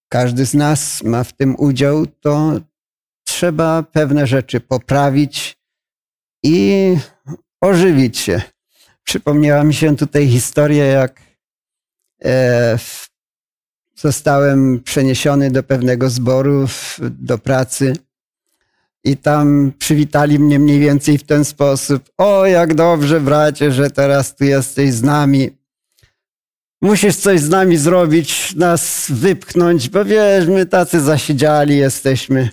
każdy 0.09 0.45
z 0.45 0.53
nas 0.53 1.03
ma 1.03 1.23
w 1.23 1.33
tym 1.33 1.55
udział, 1.59 2.05
to 2.05 2.61
trzeba 3.27 3.83
pewne 3.83 4.27
rzeczy 4.27 4.59
poprawić 4.59 5.57
i 6.43 6.97
ożywić 7.61 8.17
się. 8.17 8.41
Przypomniała 9.03 9.63
mi 9.63 9.73
się 9.73 9.95
tutaj 9.95 10.27
historia, 10.27 10.85
jak 10.85 11.21
e, 12.23 12.77
zostałem 13.97 14.83
przeniesiony 14.83 15.51
do 15.51 15.63
pewnego 15.63 16.09
zboru, 16.09 16.67
do 16.99 17.37
pracy 17.37 17.93
i 19.03 19.17
tam 19.17 19.71
przywitali 19.79 20.39
mnie 20.39 20.59
mniej 20.59 20.79
więcej 20.79 21.17
w 21.17 21.23
ten 21.23 21.45
sposób. 21.45 22.09
O, 22.17 22.45
jak 22.45 22.75
dobrze, 22.75 23.21
bracie, 23.21 23.71
że 23.71 23.89
teraz 23.89 24.35
tu 24.35 24.43
jesteś 24.43 24.93
z 24.93 25.03
nami. 25.03 25.57
Musisz 26.81 27.15
coś 27.15 27.39
z 27.39 27.49
nami 27.49 27.77
zrobić, 27.77 28.55
nas 28.55 29.05
wypchnąć, 29.09 29.89
bo 29.89 30.05
wiesz, 30.05 30.47
my 30.47 30.65
tacy 30.65 31.01
zasiedziali 31.01 31.77
jesteśmy. 31.77 32.49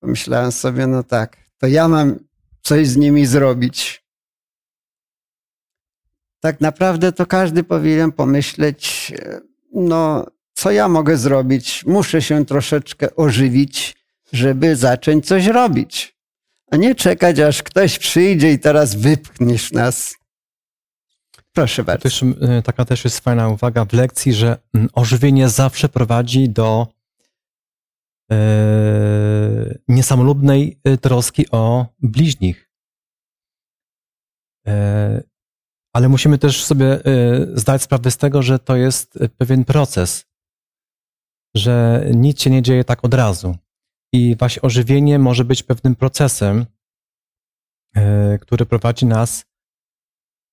Pomyślałem 0.00 0.52
sobie, 0.52 0.86
no 0.86 1.02
tak, 1.02 1.36
to 1.58 1.66
ja 1.66 1.88
mam 1.88 2.18
coś 2.62 2.88
z 2.88 2.96
nimi 2.96 3.26
zrobić. 3.26 4.04
Tak 6.40 6.60
naprawdę 6.60 7.12
to 7.12 7.26
każdy 7.26 7.64
powinien 7.64 8.12
pomyśleć, 8.12 9.12
no, 9.72 10.26
co 10.60 10.70
ja 10.70 10.88
mogę 10.88 11.16
zrobić? 11.16 11.84
Muszę 11.86 12.22
się 12.22 12.44
troszeczkę 12.44 13.16
ożywić 13.16 14.00
żeby 14.32 14.76
zacząć 14.76 15.26
coś 15.26 15.46
robić, 15.46 16.16
a 16.70 16.76
nie 16.76 16.94
czekać, 16.94 17.38
aż 17.38 17.62
ktoś 17.62 17.98
przyjdzie 17.98 18.52
i 18.52 18.58
teraz 18.58 18.94
wypchniesz 18.94 19.72
nas. 19.72 20.14
Proszę 21.52 21.84
bardzo. 21.84 22.02
Też, 22.02 22.22
y, 22.22 22.62
taka 22.64 22.84
też 22.84 23.04
jest 23.04 23.20
fajna 23.20 23.48
uwaga 23.48 23.84
w 23.84 23.92
lekcji, 23.92 24.34
że 24.34 24.56
ożywienie 24.92 25.48
zawsze 25.48 25.88
prowadzi 25.88 26.48
do 26.48 26.86
e, 28.32 29.78
niesamolubnej 29.88 30.80
y, 30.88 30.98
troski 30.98 31.50
o 31.50 31.86
bliźnich. 32.02 32.70
E, 34.66 35.22
ale 35.92 36.08
musimy 36.08 36.38
też 36.38 36.64
sobie 36.64 37.00
zdać 37.54 37.82
sprawę 37.82 38.10
z 38.10 38.16
tego, 38.16 38.42
że 38.42 38.58
to 38.58 38.76
jest 38.76 39.18
pewien 39.38 39.64
proces, 39.64 40.29
że 41.54 42.04
nic 42.14 42.42
się 42.42 42.50
nie 42.50 42.62
dzieje 42.62 42.84
tak 42.84 43.04
od 43.04 43.14
razu. 43.14 43.56
I 44.12 44.36
właśnie 44.36 44.62
ożywienie 44.62 45.18
może 45.18 45.44
być 45.44 45.62
pewnym 45.62 45.96
procesem, 45.96 46.66
e, 47.96 48.38
który 48.38 48.66
prowadzi 48.66 49.06
nas 49.06 49.44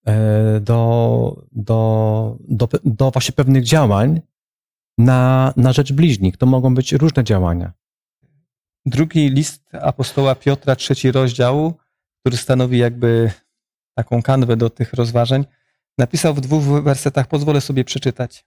e, 0.06 0.60
do, 0.60 1.44
do, 1.52 2.38
do, 2.40 2.70
do 2.84 3.12
właśnie 3.12 3.34
pewnych 3.34 3.64
działań 3.64 4.22
na, 4.98 5.54
na 5.58 5.74
rzecz 5.74 5.94
bliźnich. 5.94 6.38
To 6.38 6.46
mogą 6.46 6.76
być 6.76 6.94
różne 6.94 7.24
działania. 7.24 7.74
Drugi 8.86 9.30
list 9.30 9.70
apostoła 9.74 10.36
Piotra, 10.36 10.76
trzeci 10.76 11.12
rozdział, 11.12 11.74
który 12.20 12.38
stanowi 12.38 12.78
jakby 12.78 13.32
taką 13.98 14.22
kanwę 14.22 14.58
do 14.58 14.70
tych 14.70 14.94
rozważań, 14.94 15.46
napisał 15.98 16.34
w 16.34 16.42
dwóch 16.42 16.84
wersetach, 16.84 17.28
pozwolę 17.28 17.62
sobie 17.62 17.84
przeczytać. 17.84 18.46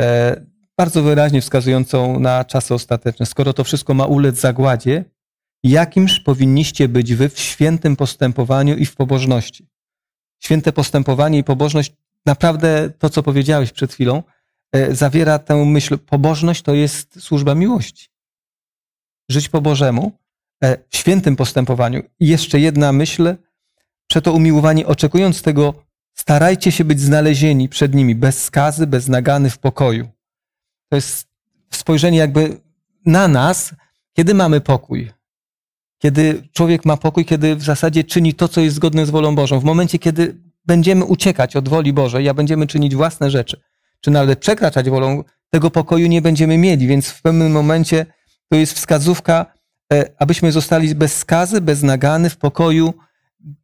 E, 0.00 0.36
bardzo 0.78 1.02
wyraźnie 1.02 1.40
wskazującą 1.40 2.20
na 2.20 2.44
czasy 2.44 2.74
ostateczne. 2.74 3.26
Skoro 3.26 3.52
to 3.52 3.64
wszystko 3.64 3.94
ma 3.94 4.06
ulec 4.06 4.40
zagładzie, 4.40 5.04
jakimż 5.62 6.20
powinniście 6.20 6.88
być 6.88 7.14
wy 7.14 7.28
w 7.28 7.38
świętym 7.38 7.96
postępowaniu 7.96 8.76
i 8.76 8.86
w 8.86 8.96
pobożności? 8.96 9.68
Święte 10.42 10.72
postępowanie 10.72 11.38
i 11.38 11.44
pobożność, 11.44 11.92
naprawdę 12.26 12.90
to, 12.98 13.10
co 13.10 13.22
powiedziałeś 13.22 13.72
przed 13.72 13.92
chwilą, 13.92 14.22
e, 14.72 14.94
zawiera 14.94 15.38
tę 15.38 15.64
myśl. 15.64 15.98
Pobożność 15.98 16.62
to 16.62 16.74
jest 16.74 17.22
służba 17.22 17.54
miłości. 17.54 18.08
Żyć 19.28 19.48
po 19.48 19.60
Bożemu, 19.60 20.12
e, 20.64 20.76
w 20.88 20.96
świętym 20.96 21.36
postępowaniu. 21.36 22.02
I 22.20 22.28
jeszcze 22.28 22.60
jedna 22.60 22.92
myśl, 22.92 23.34
przeto 24.10 24.32
umiłowani, 24.32 24.84
oczekując 24.84 25.42
tego, 25.42 25.74
starajcie 26.14 26.72
się 26.72 26.84
być 26.84 27.00
znalezieni 27.00 27.68
przed 27.68 27.94
nimi 27.94 28.14
bez 28.14 28.44
skazy, 28.44 28.86
bez 28.86 29.08
nagany 29.08 29.50
w 29.50 29.58
pokoju. 29.58 30.17
To 30.88 30.96
jest 30.96 31.28
spojrzenie 31.70 32.18
jakby 32.18 32.60
na 33.06 33.28
nas, 33.28 33.74
kiedy 34.12 34.34
mamy 34.34 34.60
pokój. 34.60 35.10
Kiedy 35.98 36.48
człowiek 36.52 36.84
ma 36.84 36.96
pokój, 36.96 37.24
kiedy 37.24 37.56
w 37.56 37.62
zasadzie 37.62 38.04
czyni 38.04 38.34
to, 38.34 38.48
co 38.48 38.60
jest 38.60 38.76
zgodne 38.76 39.06
z 39.06 39.10
wolą 39.10 39.34
Bożą. 39.34 39.60
W 39.60 39.64
momencie, 39.64 39.98
kiedy 39.98 40.40
będziemy 40.64 41.04
uciekać 41.04 41.56
od 41.56 41.68
woli 41.68 41.92
Bożej, 41.92 42.28
a 42.28 42.34
będziemy 42.34 42.66
czynić 42.66 42.94
własne 42.94 43.30
rzeczy, 43.30 43.60
czy 44.00 44.10
nawet 44.10 44.38
przekraczać 44.38 44.90
wolą, 44.90 45.24
tego 45.50 45.70
pokoju 45.70 46.06
nie 46.06 46.22
będziemy 46.22 46.58
mieli. 46.58 46.86
Więc 46.86 47.08
w 47.08 47.22
pewnym 47.22 47.52
momencie 47.52 48.06
to 48.48 48.56
jest 48.56 48.72
wskazówka, 48.72 49.46
e, 49.92 50.04
abyśmy 50.18 50.52
zostali 50.52 50.94
bez 50.94 51.16
skazy, 51.16 51.60
bez 51.60 51.82
nagany, 51.82 52.30
w 52.30 52.36
pokoju. 52.36 52.94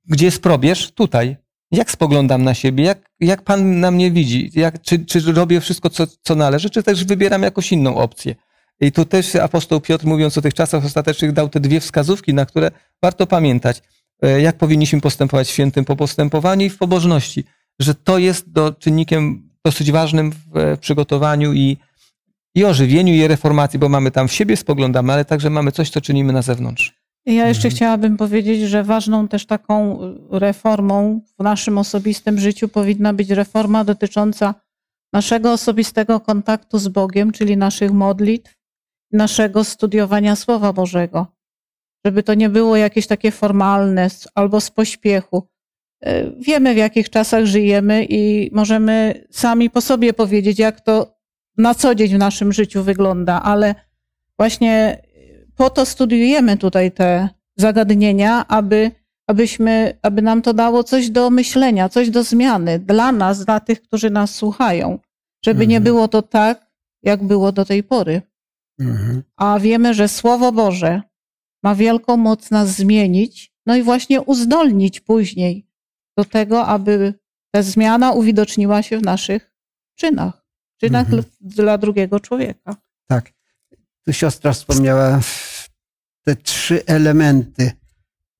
Gdzie 0.07 0.27
jest 0.27 0.43
probierz? 0.43 0.93
Tutaj 0.93 1.37
jak 1.73 1.91
spoglądam 1.91 2.43
na 2.43 2.55
siebie, 2.55 2.85
jak, 2.85 3.11
jak 3.21 3.43
Pan 3.43 3.81
na 3.81 3.91
mnie 3.91 4.11
widzi, 4.11 4.51
jak, 4.55 4.83
czy, 4.83 5.05
czy 5.05 5.33
robię 5.33 5.61
wszystko, 5.61 5.91
co, 5.91 6.07
co 6.23 6.35
należy, 6.35 6.71
czy 6.71 6.83
też 6.83 7.05
wybieram 7.05 7.43
jakąś 7.43 7.73
inną 7.73 7.97
opcję. 7.97 8.35
I 8.81 8.93
tu 8.93 9.05
też 9.05 9.37
apostoł 9.37 9.81
Piotr, 9.81 10.07
mówiąc 10.07 10.39
o 10.39 10.43
tych 10.43 10.55
czasach 10.55 10.85
ostatecznych, 10.85 11.33
dał 11.33 11.49
te 11.49 11.61
dwie 11.61 11.81
wskazówki, 11.81 12.35
na 12.35 12.47
które 12.47 12.71
warto 13.03 13.27
pamiętać, 13.27 13.83
e, 14.23 14.41
jak 14.41 14.59
powinniśmy 14.59 15.01
postępować 15.01 15.49
w 15.49 15.51
świętym 15.51 15.85
po 15.85 15.97
postępowaniu 15.97 16.67
i 16.67 16.71
w 16.71 16.79
pobożności, 16.79 17.45
że 17.81 17.95
to 17.95 18.19
jest 18.19 18.53
do, 18.53 18.73
czynnikiem 18.73 19.51
dosyć 19.65 19.93
ważnym 19.93 20.33
w 20.33 20.79
przygotowaniu 20.81 21.53
i, 21.53 21.77
i 22.55 22.65
ożywieniu, 22.65 23.15
i 23.15 23.29
reformacji, 23.29 23.79
bo 23.79 23.89
mamy 23.89 24.11
tam 24.11 24.29
w 24.29 24.33
siebie 24.33 24.57
spoglądamy, 24.57 25.13
ale 25.13 25.25
także 25.25 25.51
mamy 25.51 25.73
coś, 25.73 25.91
co 25.91 26.01
czynimy 26.01 26.33
na 26.33 26.43
zewnątrz. 26.43 27.04
Ja 27.27 27.49
jeszcze 27.49 27.69
mhm. 27.69 27.77
chciałabym 27.77 28.17
powiedzieć, 28.17 28.61
że 28.61 28.85
ważną 28.85 29.29
też 29.29 29.47
taką 29.47 29.99
reformą 30.31 31.21
w 31.39 31.43
naszym 31.43 31.79
osobistym 31.79 32.39
życiu 32.39 32.69
powinna 32.69 33.13
być 33.13 33.31
reforma 33.31 33.85
dotycząca 33.85 34.55
naszego 35.13 35.53
osobistego 35.53 36.21
kontaktu 36.21 36.79
z 36.79 36.89
Bogiem, 36.89 37.33
czyli 37.33 37.57
naszych 37.57 37.93
modlitw, 37.93 38.55
naszego 39.13 39.65
studiowania 39.65 40.37
Słowa 40.37 40.73
Bożego. 40.73 41.27
Żeby 42.05 42.23
to 42.23 42.35
nie 42.35 42.49
było 42.49 42.77
jakieś 42.77 43.07
takie 43.07 43.31
formalne 43.31 44.09
albo 44.35 44.61
z 44.61 44.71
pośpiechu. 44.71 45.49
E, 46.01 46.31
wiemy, 46.31 46.75
w 46.75 46.77
jakich 46.77 47.11
czasach 47.11 47.45
żyjemy 47.45 48.07
i 48.09 48.51
możemy 48.53 49.25
sami 49.31 49.71
po 49.71 49.81
sobie 49.81 50.13
powiedzieć, 50.13 50.59
jak 50.59 50.81
to 50.81 51.15
na 51.59 51.75
co 51.75 51.95
dzień 51.95 52.09
w 52.09 52.19
naszym 52.19 52.53
życiu 52.53 52.83
wygląda, 52.83 53.43
ale 53.43 53.75
właśnie 54.39 55.03
po 55.57 55.71
to 55.71 55.87
studiujemy 55.87 56.57
tutaj 56.57 56.93
te 56.93 57.29
zagadnienia, 57.57 58.49
aby, 58.49 58.91
abyśmy, 59.27 59.99
aby 60.03 60.23
nam 60.23 60.43
to 60.43 60.55
dało 60.55 60.85
coś 60.85 61.11
do 61.11 61.31
myślenia, 61.31 61.89
coś 61.89 62.11
do 62.11 62.23
zmiany 62.23 62.79
dla 62.79 63.13
nas, 63.13 63.45
dla 63.45 63.61
tych, 63.61 63.83
którzy 63.83 64.11
nas 64.11 64.35
słuchają. 64.35 64.99
Żeby 65.45 65.65
mhm. 65.65 65.71
nie 65.71 65.81
było 65.81 66.09
to 66.09 66.23
tak, 66.23 66.71
jak 67.03 67.25
było 67.25 67.53
do 67.53 67.65
tej 67.65 67.83
pory. 67.83 68.23
Mhm. 68.81 69.23
A 69.37 69.59
wiemy, 69.59 69.95
że 69.95 70.09
Słowo 70.09 70.53
Boże 70.53 71.03
ma 71.63 71.75
wielką 71.75 72.17
moc 72.17 72.51
nas 72.51 72.69
zmienić, 72.69 73.53
no 73.67 73.77
i 73.77 73.83
właśnie 73.83 74.23
uzdolnić 74.23 75.01
później 75.01 75.67
do 76.19 76.25
tego, 76.25 76.67
aby 76.67 77.15
ta 77.55 77.63
zmiana 77.63 78.13
uwidoczniła 78.13 78.83
się 78.83 78.99
w 78.99 79.03
naszych 79.03 79.53
czynach. 79.99 80.45
czyli 80.81 80.97
Mhm. 80.97 81.23
dla 81.41 81.79
drugiego 81.79 82.21
człowieka. 82.21 82.77
Tak. 83.09 83.34
Tu 84.07 84.13
siostra 84.13 84.53
wspomniała 84.53 85.21
te 86.25 86.37
trzy 86.37 86.87
elementy. 86.87 87.73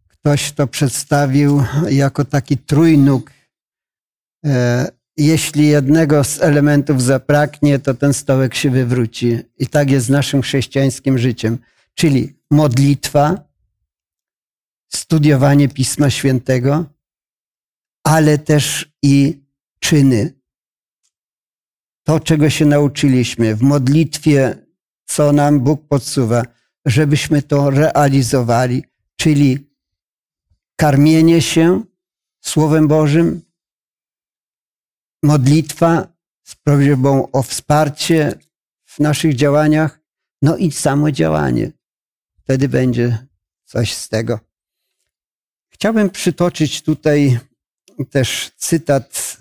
Ktoś 0.09 0.53
to 0.53 0.67
przedstawił 0.67 1.65
jako 1.91 2.25
taki 2.25 2.59
trójnóg. 2.59 3.31
E, 4.45 4.89
Jeśli 5.17 5.67
jednego 5.67 6.25
z 6.25 6.43
elementów 6.43 7.03
zabraknie, 7.03 7.79
to 7.79 7.95
ten 7.95 8.15
stołek 8.15 8.55
się 8.55 8.71
wywróci. 8.71 9.39
I 9.59 9.67
tak 9.67 9.91
jest 9.91 10.07
z 10.07 10.11
naszym 10.11 10.43
chrześcijańskim 10.43 11.19
życiem. 11.19 11.59
Czyli 11.95 12.35
modlitwa, 12.51 13.49
studiowanie 14.93 15.69
Pisma 15.69 16.11
Świętego, 16.11 16.85
ale 18.05 18.39
też 18.39 18.93
i 19.03 19.43
czyny. 19.81 20.35
To, 22.05 22.21
czego 22.21 22.51
się 22.51 22.65
nauczyliśmy 22.65 23.55
w 23.57 23.63
modlitwie, 23.63 24.64
co 25.05 25.33
nam 25.33 25.61
Bóg 25.61 25.89
podsuwa, 25.89 26.43
żebyśmy 26.87 27.43
to 27.43 27.71
realizowali, 27.71 28.85
czyli 29.17 29.71
karmienie 30.77 31.43
się 31.43 31.83
Słowem 32.41 32.89
Bożym, 32.89 33.43
modlitwa 35.23 36.09
z 36.43 36.55
prośbą 36.55 37.31
o 37.31 37.43
wsparcie 37.43 38.39
w 38.85 39.01
naszych 39.01 39.35
działaniach, 39.35 40.01
no 40.43 40.57
i 40.57 40.73
samo 40.73 41.11
działanie. 41.11 41.73
Wtedy 42.39 42.69
będzie 42.69 43.27
coś 43.65 43.95
z 43.95 44.09
tego. 44.09 44.41
Chciałbym 45.69 46.11
przytoczyć 46.11 46.83
tutaj 46.83 47.39
też 48.11 48.53
cytat 48.57 49.37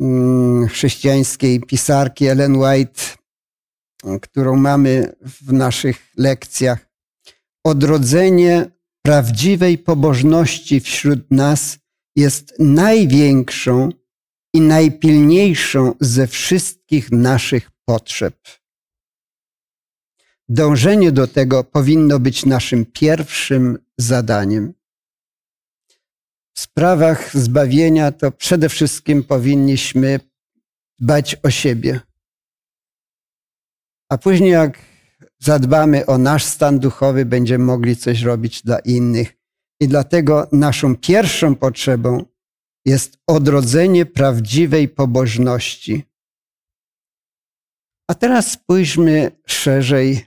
mm, 0.00 0.68
chrześcijańskiej 0.68 1.60
pisarki 1.60 2.26
Ellen 2.26 2.56
White, 2.56 3.02
którą 4.22 4.56
mamy 4.56 5.12
w 5.20 5.52
naszych 5.52 6.12
lekcjach. 6.16 6.88
Odrodzenie 7.64 8.70
prawdziwej 9.02 9.78
pobożności 9.78 10.80
wśród 10.80 11.30
nas 11.30 11.78
jest 12.16 12.54
największą 12.58 13.88
i 14.54 14.60
najpilniejszą 14.60 15.94
ze 16.00 16.26
wszystkich 16.26 17.12
naszych 17.12 17.70
potrzeb. 17.84 18.34
Dążenie 20.48 21.12
do 21.12 21.26
tego 21.26 21.64
powinno 21.64 22.18
być 22.18 22.46
naszym 22.46 22.86
pierwszym 22.86 23.78
zadaniem. 23.98 24.74
W 26.54 26.60
sprawach 26.60 27.36
zbawienia 27.36 28.12
to 28.12 28.32
przede 28.32 28.68
wszystkim 28.68 29.24
powinniśmy 29.24 30.20
dbać 30.98 31.36
o 31.42 31.50
siebie. 31.50 32.00
A 34.08 34.18
później, 34.18 34.50
jak 34.50 34.78
zadbamy 35.38 36.06
o 36.06 36.18
nasz 36.18 36.44
stan 36.44 36.78
duchowy, 36.78 37.24
będziemy 37.24 37.64
mogli 37.64 37.96
coś 37.96 38.22
robić 38.22 38.62
dla 38.62 38.78
innych. 38.78 39.32
I 39.80 39.88
dlatego 39.88 40.48
naszą 40.52 40.96
pierwszą 40.96 41.54
potrzebą 41.54 42.24
jest 42.84 43.18
odrodzenie 43.26 44.06
prawdziwej 44.06 44.88
pobożności. 44.88 46.04
A 48.10 48.14
teraz 48.14 48.50
spójrzmy 48.50 49.30
szerzej. 49.46 50.26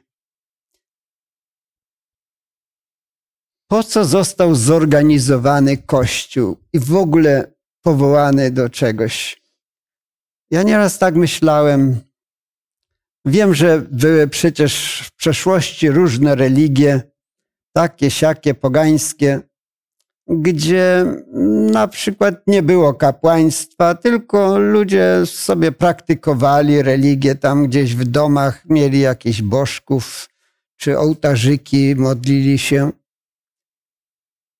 Po 3.67 3.83
co 3.83 4.05
został 4.05 4.55
zorganizowany 4.55 5.77
Kościół 5.77 6.57
i 6.73 6.79
w 6.79 6.95
ogóle 6.95 7.53
powołany 7.81 8.51
do 8.51 8.69
czegoś? 8.69 9.41
Ja 10.51 10.63
nieraz 10.63 10.99
tak 10.99 11.15
myślałem. 11.15 12.10
Wiem, 13.25 13.53
że 13.53 13.81
były 13.91 14.27
przecież 14.27 15.03
w 15.05 15.15
przeszłości 15.15 15.89
różne 15.89 16.35
religie, 16.35 17.01
takie, 17.73 18.11
siakie, 18.11 18.53
pogańskie, 18.53 19.39
gdzie 20.27 21.05
na 21.71 21.87
przykład 21.87 22.35
nie 22.47 22.63
było 22.63 22.93
kapłaństwa, 22.93 23.95
tylko 23.95 24.57
ludzie 24.57 25.21
sobie 25.25 25.71
praktykowali 25.71 26.81
religię 26.81 27.35
tam 27.35 27.67
gdzieś 27.67 27.95
w 27.95 28.03
domach, 28.03 28.65
mieli 28.69 28.99
jakichś 28.99 29.41
bożków 29.41 30.29
czy 30.77 30.99
ołtarzyki, 30.99 31.95
modlili 31.95 32.57
się. 32.57 32.91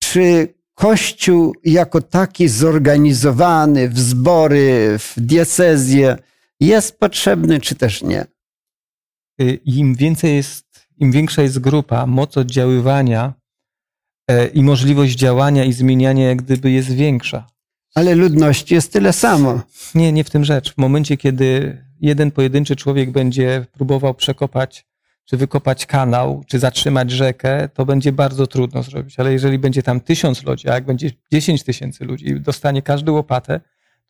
Czy 0.02 0.54
Kościół 0.74 1.54
jako 1.64 2.00
taki 2.00 2.48
zorganizowany 2.48 3.88
w 3.88 4.00
zbory, 4.00 4.98
w 4.98 5.14
diecezję 5.16 6.16
jest 6.60 6.98
potrzebny, 6.98 7.60
czy 7.60 7.74
też 7.74 8.02
nie? 8.02 8.31
Y, 9.42 9.60
Im 9.64 9.94
więcej 9.94 10.36
jest, 10.36 10.88
im 10.98 11.12
większa 11.12 11.42
jest 11.42 11.58
grupa, 11.58 12.06
moc 12.06 12.36
oddziaływania 12.36 13.34
e, 14.28 14.46
i 14.46 14.62
możliwość 14.62 15.14
działania 15.14 15.64
i 15.64 15.72
zmieniania 15.72 16.28
jak 16.28 16.42
gdyby 16.42 16.70
jest 16.70 16.92
większa. 16.92 17.46
Ale 17.94 18.14
ludności 18.14 18.74
jest 18.74 18.92
tyle 18.92 19.12
samo. 19.12 19.60
Nie, 19.94 20.12
nie 20.12 20.24
w 20.24 20.30
tym 20.30 20.44
rzecz. 20.44 20.74
W 20.74 20.78
momencie, 20.78 21.16
kiedy 21.16 21.78
jeden 22.00 22.30
pojedynczy 22.30 22.76
człowiek 22.76 23.10
będzie 23.10 23.66
próbował 23.72 24.14
przekopać, 24.14 24.86
czy 25.24 25.36
wykopać 25.36 25.86
kanał, 25.86 26.44
czy 26.46 26.58
zatrzymać 26.58 27.10
rzekę, 27.10 27.68
to 27.74 27.86
będzie 27.86 28.12
bardzo 28.12 28.46
trudno 28.46 28.82
zrobić. 28.82 29.20
Ale 29.20 29.32
jeżeli 29.32 29.58
będzie 29.58 29.82
tam 29.82 30.00
tysiąc 30.00 30.42
ludzi, 30.42 30.68
a 30.68 30.74
jak 30.74 30.84
będzie 30.84 31.10
dziesięć 31.32 31.62
tysięcy 31.62 32.04
ludzi 32.04 32.28
i 32.28 32.40
dostanie 32.40 32.82
każdy 32.82 33.10
łopatę, 33.10 33.60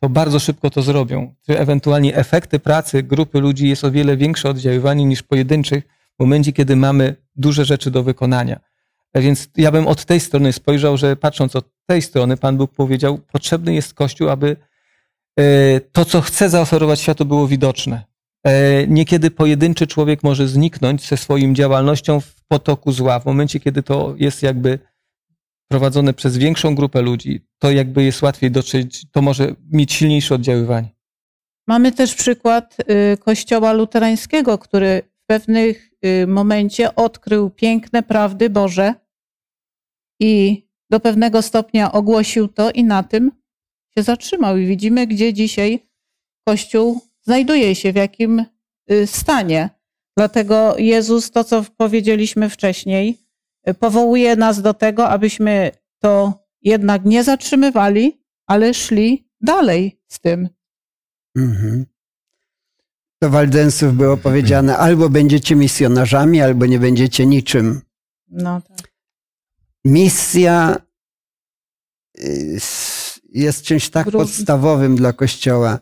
to 0.03 0.09
bardzo 0.09 0.39
szybko 0.39 0.71
to 0.71 0.83
zrobią. 0.83 1.35
Czy 1.47 1.59
ewentualnie 1.59 2.17
efekty 2.17 2.59
pracy 2.59 3.03
grupy 3.03 3.41
ludzi 3.41 3.69
jest 3.69 3.85
o 3.85 3.91
wiele 3.91 4.17
większe 4.17 4.51
oddziaływanie 4.51 5.05
niż 5.05 5.23
pojedynczych 5.23 5.85
w 6.17 6.21
momencie, 6.21 6.53
kiedy 6.53 6.77
mamy 6.77 7.17
duże 7.37 7.65
rzeczy 7.65 7.91
do 7.91 8.03
wykonania. 8.03 8.61
A 9.15 9.21
Więc 9.21 9.49
ja 9.57 9.73
bym 9.73 9.87
od 9.87 10.05
tej 10.05 10.21
strony 10.21 10.53
spojrzał, 10.53 10.97
że 10.97 11.17
patrząc 11.17 11.57
od 11.57 11.67
tej 11.87 12.03
strony, 12.03 12.37
Pan 12.37 12.57
Bóg 12.57 12.75
powiedział, 12.75 13.19
potrzebny 13.33 13.75
jest 13.75 13.95
Kościół, 13.95 14.29
aby 14.29 14.57
e, 15.39 15.81
to, 15.81 16.05
co 16.05 16.21
chce 16.21 16.51
zaoferować 16.51 17.01
światu, 17.01 17.25
było 17.25 17.49
widoczne. 17.49 18.05
E, 18.45 18.87
Niekiedy 18.87 19.31
pojedynczy 19.31 19.87
człowiek 19.87 20.23
może 20.23 20.49
zniknąć 20.49 21.09
ze 21.09 21.17
swoją 21.17 21.55
działalnością 21.55 22.21
w 22.21 22.35
potoku 22.49 22.93
zła. 22.93 23.21
W 23.21 23.27
momencie, 23.27 23.61
kiedy 23.61 23.83
to 23.83 24.15
jest 24.19 24.43
jakby 24.43 24.79
prowadzone 25.73 26.15
przez 26.15 26.39
większą 26.39 26.75
grupę 26.75 27.03
ludzi, 27.03 27.41
to 27.59 27.71
jakby 27.71 28.05
jest 28.05 28.23
łatwiej 28.23 28.51
dotrzeć, 28.51 29.11
to 29.13 29.23
może 29.23 29.55
mieć 29.71 29.93
silniejsze 29.93 30.35
oddziaływanie. 30.35 30.89
Mamy 31.67 31.93
też 31.93 32.15
przykład 32.15 32.77
y, 32.81 33.17
kościoła 33.17 33.73
luterańskiego, 33.73 34.59
który 34.59 35.03
w 35.23 35.27
pewnym 35.27 35.75
momencie 36.27 36.95
odkrył 36.95 37.51
piękne 37.51 38.03
prawdy 38.03 38.51
Boże 38.51 38.95
i 40.21 40.63
do 40.91 41.01
pewnego 41.01 41.43
stopnia 41.43 41.93
ogłosił 41.93 42.49
to 42.49 42.71
i 42.71 42.85
na 42.85 43.03
tym 43.03 43.31
się 43.97 44.03
zatrzymał. 44.03 44.57
I 44.57 44.67
widzimy, 44.67 45.07
gdzie 45.07 45.33
dzisiaj 45.33 45.87
Kościół 46.49 47.01
znajduje 47.23 47.75
się, 47.75 47.93
w 47.93 47.97
jakim 47.97 48.45
y, 48.91 49.07
stanie. 49.07 49.71
Dlatego 50.17 50.75
Jezus, 50.79 51.31
to 51.31 51.45
co 51.45 51.65
powiedzieliśmy 51.77 52.49
wcześniej, 52.49 53.11
y, 53.11 53.22
powołuje 53.79 54.37
nas 54.37 54.63
do 54.63 54.75
tego, 54.75 55.09
abyśmy 55.09 55.71
to 55.99 56.43
jednak 56.63 57.05
nie 57.05 57.25
zatrzymywali, 57.25 58.23
ale 58.47 58.75
szli 58.75 59.29
dalej 59.41 60.01
z 60.09 60.21
tym. 60.21 60.49
Mhm. 61.37 61.87
Do 63.23 63.31
Waldensów 63.31 63.95
było 63.97 64.17
powiedziane, 64.17 64.77
albo 64.77 65.09
będziecie 65.09 65.57
misjonarzami, 65.57 66.41
albo 66.41 66.67
nie 66.67 66.79
będziecie 66.79 67.27
niczym. 67.27 67.81
No 68.29 68.61
tak. 68.61 68.93
Misja 69.85 70.77
y, 72.19 72.59
jest 73.33 73.63
czymś 73.63 73.91
tak 73.91 74.07
Drugi. 74.11 74.25
podstawowym 74.25 74.97
dla 74.97 75.13
Kościoła. 75.13 75.79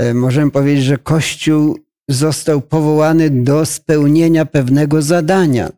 Y, 0.00 0.14
Możemy 0.14 0.50
powiedzieć, 0.50 0.84
że 0.84 0.98
Kościół 0.98 1.78
został 2.08 2.60
powołany 2.60 3.30
do 3.30 3.66
spełnienia 3.66 4.46
pewnego 4.46 5.02
zadania. 5.02 5.70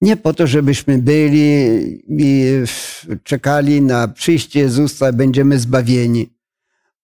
Nie 0.00 0.16
po 0.16 0.34
to, 0.34 0.46
żebyśmy 0.46 0.98
byli 0.98 1.68
i 2.08 2.44
czekali 3.24 3.82
na 3.82 4.08
przyjście 4.08 4.60
Jezusa, 4.60 5.12
będziemy 5.12 5.58
zbawieni, 5.58 6.30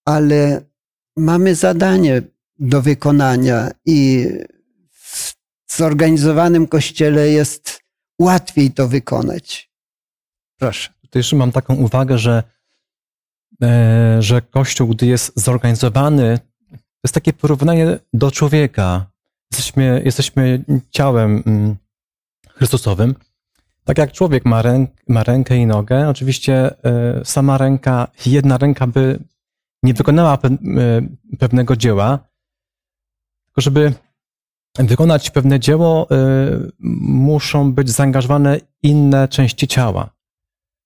ale 0.04 0.64
mamy 1.16 1.54
zadanie 1.54 2.22
do 2.58 2.82
wykonania 2.82 3.70
i 3.86 4.28
w 4.90 5.34
zorganizowanym 5.76 6.66
kościele 6.66 7.28
jest 7.28 7.82
łatwiej 8.18 8.70
to 8.70 8.88
wykonać. 8.88 9.70
Proszę. 10.58 10.90
To 11.10 11.18
jeszcze 11.18 11.36
mam 11.36 11.52
taką 11.52 11.74
uwagę, 11.74 12.18
że, 12.18 12.42
e, 13.62 14.16
że 14.22 14.42
Kościół, 14.42 14.88
gdy 14.88 15.06
jest 15.06 15.32
zorganizowany, 15.36 16.38
to 16.70 17.04
jest 17.04 17.14
takie 17.14 17.32
porównanie 17.32 17.98
do 18.12 18.30
człowieka. 18.30 19.06
Jesteśmy, 19.52 20.02
jesteśmy 20.04 20.64
ciałem 20.90 21.42
mm, 21.46 21.76
Chrystusowym. 22.56 23.14
Tak 23.84 23.98
jak 23.98 24.12
człowiek 24.12 24.44
ma, 24.44 24.62
ręk, 24.62 24.90
ma 25.08 25.22
rękę 25.22 25.56
i 25.56 25.66
nogę, 25.66 26.08
oczywiście 26.08 26.84
e, 26.84 27.24
sama 27.24 27.58
ręka, 27.58 28.08
jedna 28.26 28.58
ręka 28.58 28.86
by 28.86 29.18
nie 29.82 29.94
wykonała 29.94 30.34
e, 30.34 30.38
pewnego 31.38 31.76
dzieła, 31.76 32.18
tylko 33.44 33.60
żeby 33.60 33.92
wykonać 34.78 35.30
pewne 35.30 35.60
dzieło, 35.60 36.08
e, 36.10 36.16
muszą 36.80 37.72
być 37.72 37.90
zaangażowane 37.90 38.60
inne 38.82 39.28
części 39.28 39.68
ciała. 39.68 40.10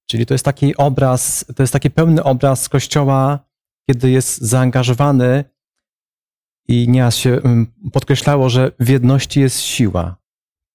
Czyli 0.07 0.27
to 0.27 0.35
jest 0.35 0.45
taki 0.45 0.77
obraz, 0.77 1.45
to 1.57 1.63
jest 1.63 1.73
taki 1.73 1.91
pełny 1.91 2.25
obraz 2.25 2.69
Kościoła, 2.69 3.39
kiedy 3.87 4.11
jest 4.11 4.41
zaangażowany 4.41 5.45
i 6.69 6.89
nieraz 6.89 7.17
się 7.17 7.41
podkreślało, 7.93 8.49
że 8.49 8.73
w 8.81 8.89
jedności 8.89 9.41
jest 9.41 9.61
siła, 9.61 10.17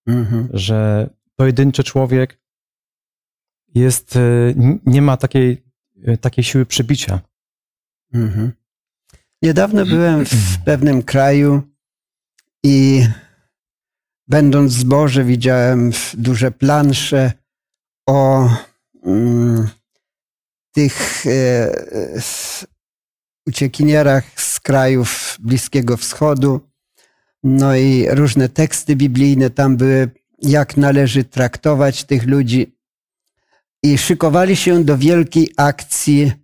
Mhm. 0.07 0.49
że 0.53 1.09
pojedynczy 1.35 1.83
człowiek 1.83 2.39
jest, 3.75 4.15
e, 4.15 4.19
nie 4.85 5.01
ma 5.01 5.17
takiej, 5.17 5.63
e, 6.05 6.17
takiej 6.17 6.43
siły 6.43 6.65
przybicia. 6.65 7.19
Mhm. 8.13 8.51
Niedawno 9.41 9.85
byłem 9.85 10.25
w 10.25 10.57
pewnym 10.65 11.03
kraju 11.03 11.61
i 12.63 13.07
będąc 14.27 14.73
w 14.75 14.79
zborze 14.79 15.23
widziałem 15.23 15.91
duże 16.13 16.51
plansze 16.51 17.31
o 18.09 18.49
mm, 19.05 19.67
tych 20.71 21.25
e, 21.25 21.29
s- 22.15 22.67
uciekinierach 23.47 24.39
z 24.41 24.59
krajów 24.59 25.37
Bliskiego 25.39 25.97
Wschodu. 25.97 26.69
No 27.43 27.75
i 27.75 28.08
różne 28.10 28.49
teksty 28.49 28.95
biblijne 28.95 29.49
tam 29.49 29.77
były, 29.77 30.10
jak 30.41 30.77
należy 30.77 31.23
traktować 31.23 32.03
tych 32.03 32.27
ludzi. 32.27 32.75
I 33.84 33.97
szykowali 33.97 34.56
się 34.56 34.84
do 34.84 34.97
wielkiej 34.97 35.53
akcji 35.58 36.43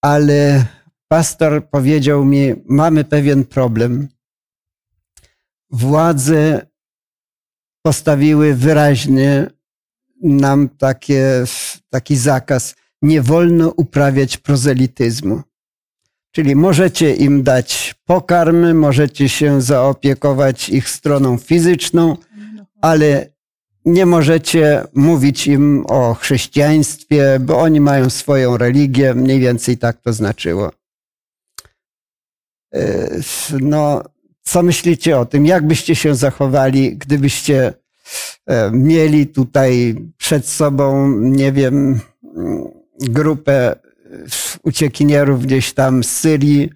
ale 0.00 0.66
pastor 1.08 1.68
powiedział 1.70 2.24
mi: 2.24 2.54
Mamy 2.66 3.04
pewien 3.04 3.44
problem. 3.44 4.08
Władze 5.70 6.66
postawiły 7.82 8.54
wyraźnie 8.54 9.50
nam 10.22 10.68
takie, 10.68 11.44
taki 11.90 12.16
zakaz: 12.16 12.76
nie 13.02 13.22
wolno 13.22 13.68
uprawiać 13.68 14.36
prozelityzmu. 14.36 15.42
Czyli 16.32 16.56
możecie 16.56 17.14
im 17.14 17.42
dać 17.42 17.94
pokarmy, 18.04 18.74
możecie 18.74 19.28
się 19.28 19.62
zaopiekować 19.62 20.68
ich 20.68 20.88
stroną 20.88 21.38
fizyczną, 21.38 22.16
ale 22.80 23.30
nie 23.84 24.06
możecie 24.06 24.84
mówić 24.94 25.46
im 25.46 25.84
o 25.88 26.14
chrześcijaństwie, 26.14 27.38
bo 27.40 27.58
oni 27.58 27.80
mają 27.80 28.10
swoją 28.10 28.56
religię, 28.56 29.14
mniej 29.14 29.40
więcej 29.40 29.78
tak 29.78 30.00
to 30.02 30.12
znaczyło. 30.12 30.72
E, 32.74 33.08
No, 33.60 34.02
co 34.42 34.62
myślicie 34.62 35.18
o 35.18 35.26
tym? 35.26 35.46
Jak 35.46 35.66
byście 35.66 35.94
się 35.94 36.14
zachowali, 36.14 36.96
gdybyście 36.96 37.74
e, 38.46 38.70
mieli 38.70 39.26
tutaj 39.26 39.96
przed 40.16 40.46
sobą, 40.46 41.10
nie 41.10 41.52
wiem, 41.52 42.00
grupę 43.00 43.76
uciekinierów 44.62 45.46
gdzieś 45.46 45.72
tam 45.72 46.04
z 46.04 46.10
Syrii, 46.10 46.70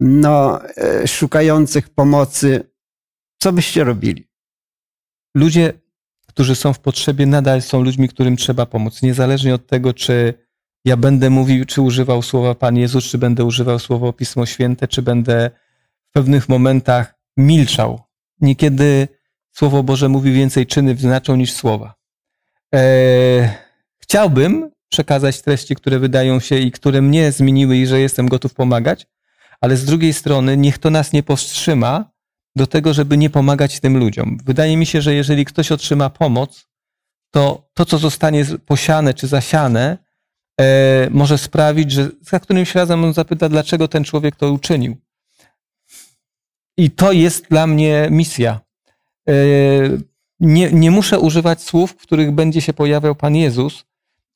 no, 0.00 0.60
e, 0.76 1.08
szukających 1.08 1.88
pomocy? 1.88 2.70
Co 3.38 3.52
byście 3.52 3.84
robili? 3.84 4.28
Ludzie, 5.34 5.72
którzy 6.26 6.54
są 6.54 6.72
w 6.72 6.78
potrzebie, 6.78 7.26
nadal 7.26 7.62
są 7.62 7.82
ludźmi, 7.82 8.08
którym 8.08 8.36
trzeba 8.36 8.66
pomóc. 8.66 9.02
Niezależnie 9.02 9.54
od 9.54 9.66
tego, 9.66 9.94
czy 9.94 10.34
ja 10.84 10.96
będę 10.96 11.30
mówił, 11.30 11.64
czy 11.64 11.82
używał 11.82 12.22
słowa 12.22 12.54
Pan 12.54 12.76
Jezus, 12.76 13.04
czy 13.04 13.18
będę 13.18 13.44
używał 13.44 13.78
słowa 13.78 14.12
Pismo 14.12 14.46
Święte, 14.46 14.88
czy 14.88 15.02
będę 15.02 15.50
w 16.08 16.12
pewnych 16.12 16.48
momentach 16.48 17.14
milczał. 17.36 18.00
Niekiedy 18.40 19.08
Słowo 19.52 19.82
Boże 19.82 20.08
mówi 20.08 20.32
więcej 20.32 20.66
czyny 20.66 20.96
znaczą 20.96 21.36
niż 21.36 21.52
słowa. 21.52 21.94
Eee, 22.72 23.48
chciałbym 23.98 24.70
przekazać 24.90 25.42
treści, 25.42 25.74
które 25.74 25.98
wydają 25.98 26.40
się 26.40 26.58
i 26.58 26.70
które 26.70 27.02
mnie 27.02 27.32
zmieniły 27.32 27.76
i 27.76 27.86
że 27.86 28.00
jestem 28.00 28.28
gotów 28.28 28.54
pomagać, 28.54 29.06
ale 29.60 29.76
z 29.76 29.84
drugiej 29.84 30.12
strony 30.12 30.56
niech 30.56 30.78
to 30.78 30.90
nas 30.90 31.12
nie 31.12 31.22
powstrzyma 31.22 32.10
do 32.56 32.66
tego, 32.66 32.94
żeby 32.94 33.16
nie 33.16 33.30
pomagać 33.30 33.80
tym 33.80 33.96
ludziom. 33.98 34.38
Wydaje 34.44 34.76
mi 34.76 34.86
się, 34.86 35.02
że 35.02 35.14
jeżeli 35.14 35.44
ktoś 35.44 35.72
otrzyma 35.72 36.10
pomoc, 36.10 36.66
to 37.30 37.68
to, 37.74 37.84
co 37.84 37.98
zostanie 37.98 38.44
posiane 38.66 39.14
czy 39.14 39.26
zasiane, 39.26 39.98
e, 40.60 41.08
może 41.10 41.38
sprawić, 41.38 41.92
że 41.92 42.08
za 42.20 42.40
którymś 42.40 42.74
razem 42.74 43.04
on 43.04 43.12
zapyta, 43.12 43.48
dlaczego 43.48 43.88
ten 43.88 44.04
człowiek 44.04 44.36
to 44.36 44.52
uczynił. 44.52 44.96
I 46.76 46.90
to 46.90 47.12
jest 47.12 47.48
dla 47.48 47.66
mnie 47.66 48.08
misja. 48.10 48.60
E, 49.28 49.32
nie, 50.40 50.72
nie 50.72 50.90
muszę 50.90 51.20
używać 51.20 51.62
słów, 51.62 51.92
w 51.92 51.96
których 51.96 52.32
będzie 52.32 52.60
się 52.60 52.72
pojawiał 52.72 53.14
Pan 53.14 53.36
Jezus, 53.36 53.84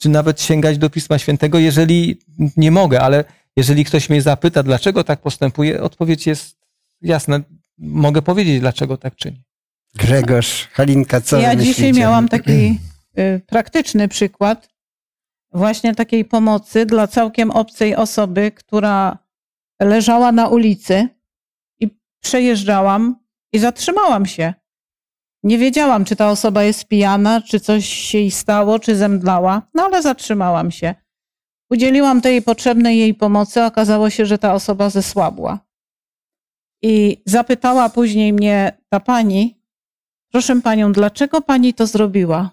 czy 0.05 0.09
nawet 0.09 0.43
sięgać 0.43 0.79
do 0.79 0.91
Pisma 0.91 1.19
Świętego, 1.19 1.59
jeżeli 1.59 2.19
nie 2.57 2.71
mogę, 2.71 3.01
ale 3.01 3.25
jeżeli 3.57 3.85
ktoś 3.85 4.11
mnie 4.11 4.23
zapyta, 4.23 4.63
dlaczego 4.63 5.05
tak 5.05 5.21
postępuje, 5.21 5.83
odpowiedź 5.83 6.27
jest 6.27 6.57
jasna. 7.03 7.41
Mogę 7.79 8.23
powiedzieć, 8.23 8.61
dlaczego 8.61 8.97
tak 8.97 9.17
czyni. 9.17 9.43
Grzegorz, 9.95 10.69
Halinka, 10.73 11.21
co 11.21 11.41
ja 11.41 11.49
myślicie? 11.49 11.75
dzisiaj 11.75 11.93
miałam 11.93 12.29
taki 12.29 12.53
y, 13.19 13.41
praktyczny 13.47 14.09
przykład 14.09 14.69
właśnie 15.53 15.95
takiej 15.95 16.25
pomocy 16.25 16.87
dla 16.87 17.07
całkiem 17.07 17.51
obcej 17.51 17.97
osoby, 17.97 18.53
która 18.53 19.19
leżała 19.81 20.33
na 20.33 20.49
ulicy 20.49 21.09
i 21.81 21.91
przejeżdżałam 22.21 23.17
i 23.53 23.59
zatrzymałam 23.59 24.27
się. 24.27 24.55
Nie 25.45 25.59
wiedziałam, 25.59 26.05
czy 26.05 26.17
ta 26.17 26.31
osoba 26.31 26.63
jest 26.63 26.89
pijana, 26.89 27.41
czy 27.41 27.61
coś 27.61 27.89
się 27.89 28.19
jej 28.19 28.31
stało, 28.31 28.79
czy 28.79 28.97
zemdlała, 28.97 29.63
no 29.75 29.83
ale 29.83 30.03
zatrzymałam 30.03 30.71
się. 30.71 30.95
Udzieliłam 31.71 32.21
tej 32.21 32.43
potrzebnej 32.43 32.99
jej 32.99 33.15
pomocy, 33.15 33.63
okazało 33.63 34.11
się, 34.11 34.27
że 34.27 34.39
ta 34.39 34.55
osoba 34.55 34.91
zesłabła. 34.91 35.59
I 36.83 37.23
zapytała 37.27 37.89
później 37.89 38.33
mnie 38.33 38.79
ta 38.89 39.01
pani, 39.01 39.61
proszę 40.33 40.61
panią, 40.61 40.93
dlaczego 40.93 41.41
pani 41.41 41.75
to 41.75 41.87
zrobiła? 41.87 42.51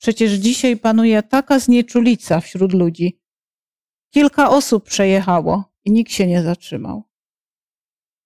Przecież 0.00 0.32
dzisiaj 0.32 0.76
panuje 0.76 1.22
taka 1.22 1.58
znieczulica 1.58 2.40
wśród 2.40 2.72
ludzi. 2.72 3.20
Kilka 4.14 4.50
osób 4.50 4.84
przejechało 4.84 5.64
i 5.84 5.90
nikt 5.90 6.12
się 6.12 6.26
nie 6.26 6.42
zatrzymał. 6.42 7.02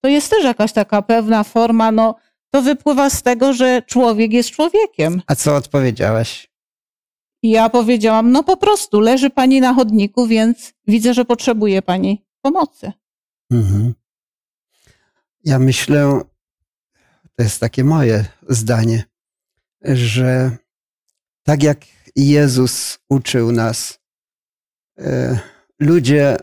To 0.03 0.09
jest 0.09 0.31
też 0.31 0.45
jakaś 0.45 0.73
taka 0.73 1.03
pewna 1.03 1.45
forma, 1.45 1.93
no 1.93 2.15
to 2.55 2.63
wypływa 2.63 3.11
z 3.11 3.23
tego, 3.23 3.53
że 3.53 3.83
człowiek 3.83 4.33
jest 4.33 4.51
człowiekiem. 4.51 5.23
A 5.27 5.35
co 5.35 5.57
odpowiedziałaś? 5.57 6.51
Ja 7.43 7.71
powiedziałam, 7.71 8.33
no 8.33 8.45
po 8.45 8.57
prostu 8.57 9.01
leży 9.01 9.31
pani 9.31 9.61
na 9.61 9.75
chodniku, 9.75 10.27
więc 10.27 10.73
widzę, 10.87 11.15
że 11.15 11.25
potrzebuje 11.25 11.83
pani 11.83 12.25
pomocy. 12.43 12.93
Mhm. 13.51 13.95
Ja 15.45 15.59
myślę, 15.59 16.21
to 17.37 17.43
jest 17.43 17.61
takie 17.61 17.85
moje 17.85 18.25
zdanie, 18.49 19.05
że 19.83 20.57
tak 21.43 21.63
jak 21.63 21.79
Jezus 22.17 22.99
uczył 23.09 23.53
nas, 23.53 23.99
e, 24.99 25.39
ludzie 25.81 26.37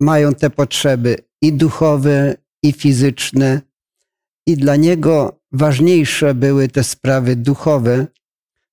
mają 0.00 0.34
te 0.34 0.50
potrzeby 0.50 1.16
i 1.42 1.52
duchowe, 1.52 2.36
i 2.62 2.72
fizyczne, 2.72 3.69
i 4.50 4.56
dla 4.56 4.76
Niego 4.76 5.40
ważniejsze 5.52 6.34
były 6.34 6.68
te 6.68 6.84
sprawy 6.84 7.36
duchowe, 7.36 8.06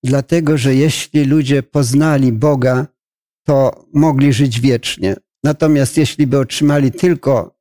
dlatego 0.03 0.57
że 0.57 0.75
jeśli 0.75 1.25
ludzie 1.25 1.63
poznali 1.63 2.31
Boga, 2.31 2.87
to 3.43 3.85
mogli 3.93 4.33
żyć 4.33 4.61
wiecznie. 4.61 5.15
Natomiast 5.43 5.97
jeśli 5.97 6.27
by 6.27 6.39
otrzymali 6.39 6.91
tylko 6.91 7.57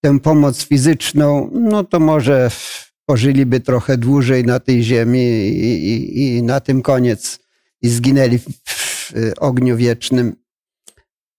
tę 0.00 0.20
pomoc 0.20 0.64
fizyczną, 0.64 1.50
no 1.52 1.84
to 1.84 2.00
może 2.00 2.50
pożyliby 3.06 3.60
trochę 3.60 3.98
dłużej 3.98 4.44
na 4.44 4.60
tej 4.60 4.82
ziemi 4.82 5.20
i, 5.20 5.92
i, 5.92 6.36
i 6.36 6.42
na 6.42 6.60
tym 6.60 6.82
koniec 6.82 7.38
i 7.82 7.88
zginęli 7.88 8.38
w, 8.38 8.44
w 8.44 9.12
ogniu 9.38 9.76
wiecznym. 9.76 10.36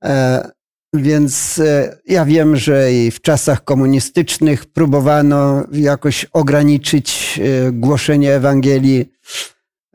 E, 0.03 0.49
więc 0.93 1.59
e, 1.59 1.97
ja 2.05 2.25
wiem, 2.25 2.55
że 2.55 2.93
i 2.93 3.11
w 3.11 3.21
czasach 3.21 3.63
komunistycznych 3.63 4.65
próbowano 4.65 5.63
jakoś 5.71 6.25
ograniczyć 6.25 7.39
e, 7.43 7.71
głoszenie 7.71 8.33
Ewangelii. 8.33 9.11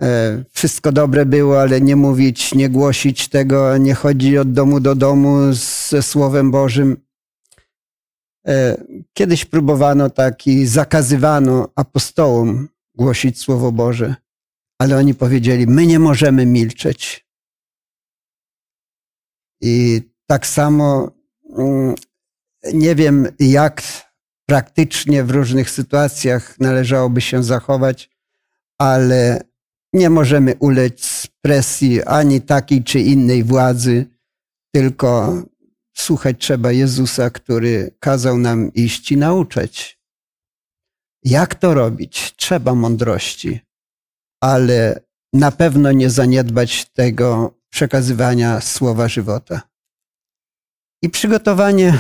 E, 0.01 0.45
Wszystko 0.51 0.93
dobre 0.93 1.27
było, 1.27 1.61
ale 1.61 1.81
nie 1.81 1.97
mówić, 1.97 2.55
nie 2.55 2.69
głosić 2.69 3.29
tego, 3.29 3.77
nie 3.77 3.95
chodzić 3.95 4.37
od 4.37 4.53
domu 4.53 4.81
do 4.81 4.95
domu 4.95 5.53
ze 5.89 6.03
Słowem 6.03 6.51
Bożym. 6.51 6.97
Kiedyś 9.13 9.45
próbowano 9.45 10.11
tak 10.11 10.47
i 10.47 10.67
zakazywano 10.67 11.69
apostołom 11.77 12.69
głosić 12.95 13.39
Słowo 13.39 13.73
Boże, 13.73 14.15
ale 14.79 14.97
oni 14.97 15.15
powiedzieli: 15.15 15.67
My 15.67 15.87
nie 15.87 15.99
możemy 15.99 16.47
milczeć. 16.47 17.27
I 19.61 20.03
tak 20.27 20.47
samo 20.47 21.11
mm, 21.59 21.95
nie 22.73 22.95
wiem, 22.95 23.29
jak 23.39 23.83
praktycznie 24.47 25.25
w 25.25 25.31
różnych 25.31 25.71
sytuacjach 25.71 26.61
należałoby 26.61 27.21
się 27.21 27.43
zachować, 27.43 28.11
ale 28.79 29.45
nie 29.93 30.11
możemy 30.11 30.55
ulec 30.59 31.27
presji 31.43 32.03
ani 32.03 32.41
takiej 32.41 32.85
czy 32.85 33.01
innej 33.01 33.45
władzy, 33.45 34.07
tylko 34.75 35.43
słuchać 35.95 36.37
trzeba 36.39 36.73
Jezusa, 36.73 37.31
który 37.31 37.95
kazał 38.01 38.39
nam 38.39 38.73
iść 38.73 39.13
i 39.13 39.17
nauczać. 39.17 39.99
Jak 41.23 41.55
to 41.55 41.75
robić? 41.75 42.35
Trzeba 42.37 42.75
mądrości, 42.75 43.61
ale 44.41 45.01
na 45.33 45.51
pewno 45.51 45.93
nie 45.93 46.11
zaniedbać 46.11 46.91
tego 46.93 47.55
przekazywania 47.71 48.61
słowa 48.61 49.09
żywota. 49.09 49.74
I 51.05 51.11
przygotowanie 51.11 51.99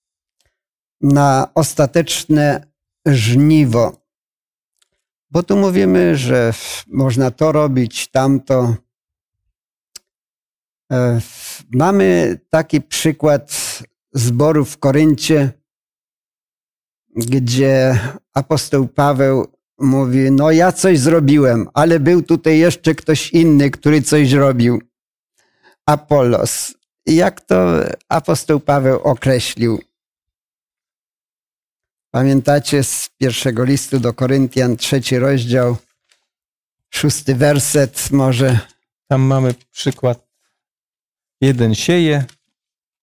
na 1.18 1.48
ostateczne 1.54 2.66
żniwo. 3.06 3.96
Bo 5.30 5.42
tu 5.42 5.56
mówimy, 5.56 6.16
że 6.16 6.52
można 6.86 7.30
to 7.30 7.52
robić, 7.52 8.08
tamto. 8.08 8.76
E, 10.92 11.20
mamy 11.72 12.38
taki 12.48 12.80
przykład 12.80 13.78
zboru 14.12 14.64
w 14.64 14.78
Koryncie, 14.78 15.52
gdzie 17.16 17.98
apostoł 18.34 18.88
Paweł 18.88 19.46
mówi: 19.78 20.30
No, 20.30 20.50
ja 20.50 20.72
coś 20.72 20.98
zrobiłem, 20.98 21.68
ale 21.74 22.00
był 22.00 22.22
tutaj 22.22 22.58
jeszcze 22.58 22.94
ktoś 22.94 23.30
inny, 23.30 23.70
który 23.70 24.02
coś 24.02 24.32
robił. 24.32 24.82
Apollos. 25.86 26.79
Jak 27.06 27.40
to 27.40 27.80
apostoł 28.08 28.60
Paweł 28.60 29.00
określił? 29.02 29.82
Pamiętacie 32.10 32.84
z 32.84 33.10
pierwszego 33.18 33.64
listu 33.64 34.00
do 34.00 34.14
Koryntian, 34.14 34.76
trzeci 34.76 35.18
rozdział, 35.18 35.76
szósty 36.90 37.34
werset 37.34 38.10
może. 38.10 38.58
Tam 39.08 39.20
mamy 39.20 39.54
przykład. 39.70 40.28
Jeden 41.40 41.74
sieje, 41.74 42.24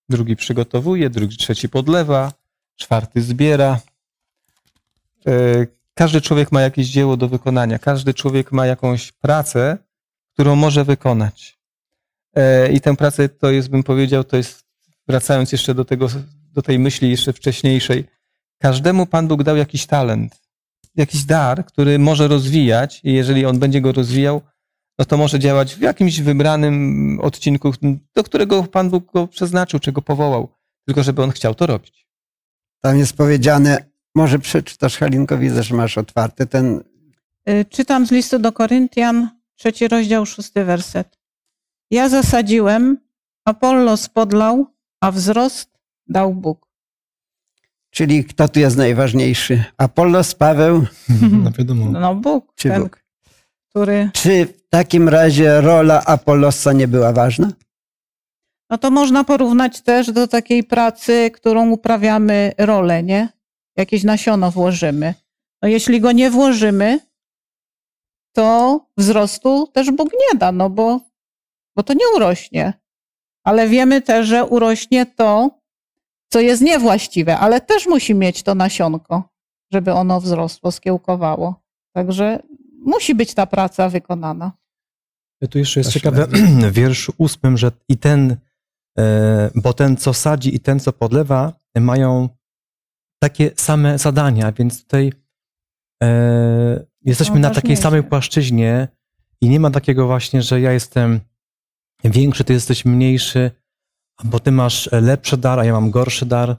drugi 0.10 0.36
przygotowuje, 0.36 1.10
drugi, 1.10 1.38
trzeci 1.38 1.70
podlewa, 1.70 2.34
czwarty 2.76 3.22
zbiera. 3.22 3.80
E, 5.28 5.68
każdy 5.94 6.22
człowiek 6.22 6.52
ma 6.52 6.62
jakieś 6.62 6.88
dzieło 6.88 7.18
do 7.18 7.28
wykonania, 7.28 7.80
każdy 7.80 8.14
człowiek 8.14 8.52
ma 8.52 8.66
jakąś 8.66 9.12
pracę, 9.12 9.78
którą 10.34 10.56
może 10.56 10.84
wykonać. 10.84 11.57
E, 12.38 12.72
I 12.72 12.82
tę 12.82 12.96
pracę 12.96 13.30
to 13.30 13.52
jest, 13.52 13.70
bym 13.70 13.84
powiedział, 13.84 14.24
to 14.24 14.38
jest, 14.38 14.66
wracając 15.08 15.52
jeszcze 15.52 15.76
do, 15.76 15.86
tego, 15.86 16.08
do 16.54 16.62
tej 16.62 16.80
myśli 16.80 17.10
jeszcze 17.10 17.34
wcześniejszej, 17.34 18.06
każdemu 18.60 19.06
Pan 19.06 19.28
Bóg 19.28 19.44
dał 19.44 19.58
jakiś 19.58 19.86
talent, 19.86 20.42
jakiś 20.96 21.24
dar, 21.24 21.66
który 21.66 22.00
może 22.00 22.28
rozwijać 22.28 23.02
i 23.04 23.14
jeżeli 23.14 23.46
on 23.46 23.60
będzie 23.60 23.82
go 23.82 23.92
rozwijał, 23.92 24.42
no 25.00 25.06
to 25.06 25.18
może 25.18 25.40
działać 25.40 25.76
w 25.76 25.82
jakimś 25.82 26.22
wybranym 26.22 27.20
odcinku, 27.22 27.74
do 28.16 28.24
którego 28.24 28.64
Pan 28.64 28.90
Bóg 28.90 29.12
go 29.14 29.28
przeznaczył, 29.28 29.80
czy 29.80 29.92
go 29.92 30.02
powołał, 30.02 30.50
tylko 30.86 31.04
żeby 31.04 31.24
on 31.24 31.32
chciał 31.32 31.56
to 31.56 31.68
robić. 31.68 32.08
Tam 32.82 32.98
jest 32.98 33.14
powiedziane, 33.14 33.86
może 34.16 34.40
przeczytasz 34.40 34.98
Halinko, 34.98 35.38
widzę, 35.38 35.64
że 35.64 35.76
masz 35.76 35.98
otwarty 35.98 36.48
ten... 36.48 36.84
Y, 37.50 37.66
czytam 37.70 38.08
z 38.08 38.12
listu 38.12 38.40
do 38.40 38.52
Koryntian, 38.52 39.30
trzeci 39.56 39.88
rozdział, 39.88 40.26
szósty 40.26 40.66
werset. 40.66 41.17
Ja 41.92 42.10
zasadziłem, 42.10 42.98
Apollo 43.46 43.98
spodlał, 43.98 44.66
a 45.02 45.12
wzrost 45.12 45.70
dał 46.08 46.34
Bóg. 46.34 46.68
Czyli 47.90 48.26
kto 48.26 48.48
tu 48.50 48.60
jest 48.60 48.78
najważniejszy? 48.78 49.64
Apollos, 49.78 50.36
Paweł? 50.36 50.86
No 51.44 51.52
wiadomo. 51.52 51.92
No 51.92 52.16
Bóg, 52.16 52.54
Czy 52.56 52.70
ten, 52.70 52.84
Bóg? 52.84 53.04
który... 53.70 54.10
Czy 54.14 54.46
w 54.46 54.70
takim 54.70 55.10
razie 55.10 55.62
rola 55.62 56.06
Apollosa 56.06 56.74
nie 56.74 56.88
była 56.88 57.14
ważna? 57.14 57.52
No 58.70 58.78
to 58.78 58.92
można 58.92 59.24
porównać 59.24 59.82
też 59.82 60.12
do 60.12 60.28
takiej 60.28 60.64
pracy, 60.64 61.32
którą 61.34 61.70
uprawiamy 61.70 62.52
rolę, 62.58 63.04
nie? 63.04 63.30
Jakieś 63.78 64.04
nasiono 64.04 64.52
włożymy. 64.52 65.14
No 65.62 65.68
jeśli 65.70 66.02
go 66.02 66.12
nie 66.12 66.32
włożymy, 66.32 67.00
to 68.36 68.80
wzrostu 68.98 69.68
też 69.74 69.92
Bóg 69.92 70.10
nie 70.14 70.40
da, 70.40 70.52
no 70.52 70.70
bo, 70.70 71.00
bo 71.78 71.84
to 71.84 71.94
nie 71.94 72.06
urośnie. 72.16 72.74
Ale 73.44 73.68
wiemy 73.68 74.02
też, 74.02 74.28
że 74.28 74.46
urośnie 74.46 75.06
to, 75.06 75.60
co 76.30 76.40
jest 76.40 76.62
niewłaściwe, 76.62 77.38
ale 77.38 77.62
też 77.62 77.88
musi 77.88 78.16
mieć 78.16 78.44
to 78.44 78.56
nasionko, 78.56 79.30
żeby 79.74 79.94
ono 79.94 80.22
wzrosło, 80.22 80.72
skiełkowało. 80.72 81.56
Także 81.96 82.44
musi 82.86 83.16
być 83.16 83.34
ta 83.34 83.46
praca 83.46 83.90
wykonana. 83.90 84.52
Tu 85.50 85.60
jeszcze 85.60 85.80
jest 85.80 85.92
Proszę 85.92 86.00
ciekawe 86.00 86.28
w 86.72 86.74
wierszu 86.74 87.14
ósmym, 87.18 87.58
że 87.58 87.72
i 87.90 87.98
ten, 87.98 88.38
e, 89.00 89.52
bo 89.56 89.74
ten, 89.74 89.98
co 89.98 90.14
sadzi 90.14 90.56
i 90.56 90.60
ten, 90.60 90.80
co 90.80 90.94
podlewa, 90.94 91.54
mają 91.76 92.30
takie 93.20 93.52
same 93.56 93.98
zadania, 93.98 94.52
więc 94.52 94.84
tutaj 94.84 95.14
e, 96.04 96.86
jesteśmy 97.02 97.40
No, 97.40 97.50
na 97.50 97.56
takiej 97.56 97.78
samej 97.78 98.04
płaszczyźnie 98.04 98.88
i 99.42 99.50
nie 99.50 99.60
ma 99.60 99.72
takiego 99.72 100.08
właśnie, 100.08 100.42
że 100.42 100.62
ja 100.62 100.72
jestem 100.72 101.20
większy, 102.04 102.44
ty 102.44 102.54
jesteś 102.54 102.86
mniejszy, 102.86 103.52
bo 104.24 104.40
ty 104.40 104.52
masz 104.52 104.90
lepszy 104.92 105.38
dar, 105.38 105.60
a 105.60 105.66
ja 105.66 105.74
mam 105.74 105.92
gorszy 105.92 106.26
dar. 106.26 106.56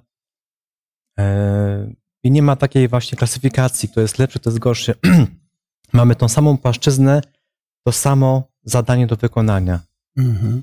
E, 1.18 1.92
I 2.22 2.30
nie 2.30 2.42
ma 2.42 2.56
takiej 2.56 2.88
właśnie 2.88 3.18
klasyfikacji, 3.18 3.88
kto 3.88 4.00
jest 4.00 4.18
lepszy, 4.18 4.40
kto 4.40 4.50
jest 4.50 4.58
gorszy. 4.58 4.94
Mamy 5.92 6.16
tą 6.16 6.28
samą 6.28 6.56
płaszczyznę, 6.56 7.22
to 7.84 7.92
samo 7.92 8.42
zadanie 8.64 9.06
do 9.06 9.16
wykonania. 9.16 9.80
Mhm. 10.16 10.62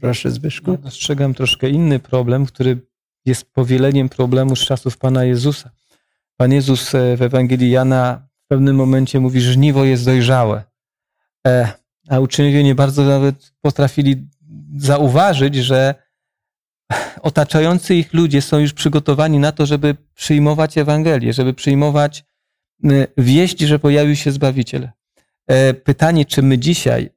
Proszę 0.00 0.30
Zbyszku. 0.30 0.70
Ja 0.70 0.76
dostrzegam 0.76 1.34
troszkę 1.34 1.70
inny 1.70 1.98
problem, 1.98 2.46
który 2.46 2.86
jest 3.24 3.52
powieleniem 3.52 4.08
problemu 4.08 4.56
z 4.56 4.60
czasów 4.60 4.98
Pana 4.98 5.24
Jezusa. 5.24 5.70
Pan 6.36 6.52
Jezus 6.52 6.94
e, 6.94 7.16
w 7.16 7.22
Ewangelii 7.22 7.70
Jana 7.70 8.28
w 8.44 8.48
pewnym 8.48 8.76
momencie 8.76 9.20
mówi, 9.20 9.40
że 9.40 9.52
żniwo 9.52 9.84
jest 9.84 10.04
dojrzałe. 10.04 10.64
A 12.08 12.20
uczniowie 12.20 12.64
nie 12.64 12.74
bardzo 12.74 13.04
nawet 13.04 13.52
potrafili 13.60 14.28
zauważyć, 14.76 15.54
że 15.54 15.94
otaczający 17.22 17.94
ich 17.94 18.14
ludzie 18.14 18.42
są 18.42 18.58
już 18.58 18.72
przygotowani 18.72 19.38
na 19.38 19.52
to, 19.52 19.66
żeby 19.66 19.96
przyjmować 20.14 20.78
Ewangelię, 20.78 21.32
żeby 21.32 21.54
przyjmować 21.54 22.24
wieść, 23.18 23.60
że 23.60 23.78
pojawił 23.78 24.16
się 24.16 24.32
Zbawiciel. 24.32 24.88
E, 25.46 25.74
Pytanie, 25.74 26.24
czy 26.24 26.42
my 26.42 26.58
dzisiaj, 26.58 27.10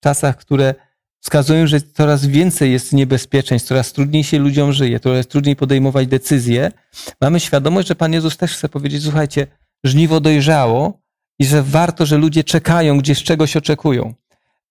w 0.00 0.04
czasach, 0.04 0.36
które 0.36 0.74
wskazują, 1.20 1.66
że 1.66 1.80
coraz 1.80 2.26
więcej 2.26 2.72
jest 2.72 2.92
niebezpieczeństw, 2.92 3.68
coraz 3.68 3.92
trudniej 3.92 4.24
się 4.24 4.38
ludziom 4.38 4.72
żyje, 4.72 5.00
coraz 5.00 5.26
trudniej 5.26 5.56
podejmować 5.56 6.06
decyzje, 6.06 6.72
mamy 7.20 7.40
świadomość, 7.40 7.88
że 7.88 7.94
Pan 7.94 8.12
Jezus 8.12 8.36
też 8.36 8.56
chce 8.56 8.68
powiedzieć, 8.68 9.02
słuchajcie, 9.02 9.46
żniwo 9.84 10.20
dojrzało 10.20 11.02
i 11.38 11.44
że 11.44 11.62
warto, 11.62 12.06
że 12.06 12.18
ludzie 12.18 12.44
czekają, 12.44 12.98
gdzieś 12.98 13.22
czegoś 13.22 13.56
oczekują. 13.56 14.14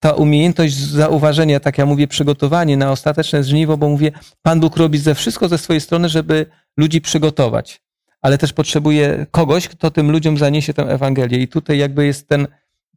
Ta 0.04 0.14
umiejętność 0.14 0.78
zauważenia, 0.78 1.60
tak 1.60 1.78
ja 1.78 1.86
mówię, 1.86 2.08
przygotowanie 2.08 2.78
na 2.78 2.92
ostateczne 2.92 3.44
żniwo, 3.44 3.78
bo 3.78 3.90
mówię, 3.90 4.12
Pan 4.42 4.60
Bóg 4.60 4.78
robi 4.78 4.98
ze 4.98 5.16
wszystko 5.16 5.50
ze 5.50 5.58
swojej 5.58 5.82
strony, 5.82 6.10
żeby 6.10 6.46
ludzi 6.78 7.02
przygotować, 7.02 7.82
ale 8.22 8.38
też 8.38 8.54
potrzebuje 8.54 9.26
kogoś, 9.32 9.68
kto 9.68 9.92
tym 9.92 10.12
ludziom 10.12 10.38
zaniesie 10.38 10.74
tę 10.74 10.84
Ewangelię. 10.84 11.38
I 11.38 11.48
tutaj 11.48 11.78
jakby 11.78 12.06
jest 12.06 12.28
ten 12.28 12.48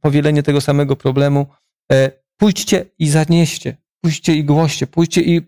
powielenie 0.01 0.42
tego 0.42 0.61
samego 0.61 0.97
problemu. 0.97 1.47
E, 1.92 2.11
Pójdźcie 2.37 2.85
i 2.99 3.09
zanieście, 3.09 3.77
pójdźcie 4.01 4.35
i 4.35 4.45
głoście, 4.45 4.87
pójdźcie 4.87 5.21
i 5.21 5.42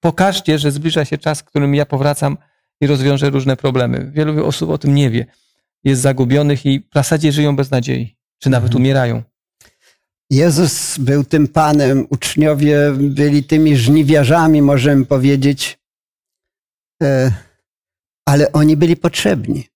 pokażcie, 0.00 0.58
że 0.58 0.70
zbliża 0.70 1.04
się 1.04 1.18
czas, 1.18 1.40
w 1.40 1.44
którym 1.44 1.74
ja 1.74 1.86
powracam 1.86 2.36
i 2.80 2.86
rozwiążę 2.86 3.30
różne 3.30 3.56
problemy. 3.56 4.10
Wielu 4.14 4.46
osób 4.46 4.70
o 4.70 4.78
tym 4.78 4.94
nie 4.94 5.10
wie. 5.10 5.26
Jest 5.84 6.02
zagubionych 6.02 6.66
i 6.66 6.80
w 6.80 6.94
zasadzie 6.94 7.32
żyją 7.32 7.56
bez 7.56 7.70
nadziei, 7.70 8.16
czy 8.38 8.50
nawet 8.50 8.68
Mhm. 8.68 8.82
umierają. 8.82 9.22
Jezus 10.30 10.98
był 10.98 11.24
tym 11.24 11.48
Panem, 11.48 12.06
uczniowie 12.10 12.92
byli 12.98 13.44
tymi 13.44 13.76
żniwiarzami, 13.76 14.62
możemy 14.62 15.06
powiedzieć, 15.06 15.78
E, 17.02 17.32
ale 18.26 18.52
oni 18.52 18.76
byli 18.76 18.96
potrzebni. 18.96 19.68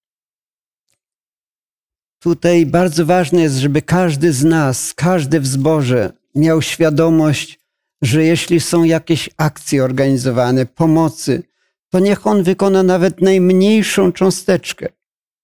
Tutaj 2.18 2.66
bardzo 2.66 3.06
ważne 3.06 3.42
jest, 3.42 3.56
żeby 3.56 3.82
każdy 3.82 4.32
z 4.32 4.44
nas, 4.44 4.94
każdy 4.94 5.40
w 5.40 5.46
zborze 5.46 6.12
miał 6.34 6.62
świadomość, 6.62 7.60
że 8.02 8.24
jeśli 8.24 8.60
są 8.60 8.84
jakieś 8.84 9.30
akcje 9.36 9.84
organizowane, 9.84 10.66
pomocy, 10.66 11.42
to 11.90 11.98
niech 11.98 12.26
on 12.26 12.42
wykona 12.42 12.82
nawet 12.82 13.20
najmniejszą 13.20 14.12
cząsteczkę, 14.12 14.88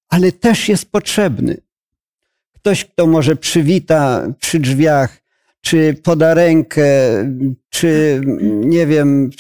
ale 0.09 0.33
też 0.33 0.69
jest 0.69 0.91
potrzebny. 0.91 1.57
Ktoś, 2.61 2.85
kto 2.85 3.07
może 3.07 3.37
przywita 3.37 4.27
przy 4.41 4.59
drzwiach, 4.61 5.19
czy 5.61 5.95
poda 6.03 6.35
rękę, 6.35 6.85
czy 7.71 8.21
nie 8.45 8.87
wiem, 8.87 9.31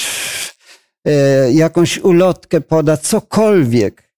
e, 1.04 1.52
jakąś 1.52 1.98
ulotkę 1.98 2.60
poda, 2.60 2.96
cokolwiek. 2.96 4.12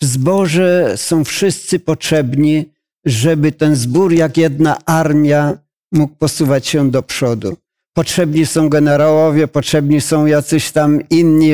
W 0.00 0.04
zborze 0.04 0.92
są 0.96 1.24
wszyscy 1.24 1.78
potrzebni, 1.80 2.72
żeby 3.04 3.52
ten 3.52 3.76
zbór, 3.76 4.12
jak 4.12 4.36
jedna 4.36 4.84
armia, 4.84 5.58
mógł 5.92 6.14
posuwać 6.14 6.66
się 6.66 6.90
do 6.90 7.02
przodu. 7.02 7.56
Potrzebni 7.92 8.46
są 8.46 8.68
generałowie, 8.68 9.48
potrzebni 9.48 10.00
są 10.00 10.26
jacyś 10.26 10.70
tam 10.70 11.08
inni 11.08 11.50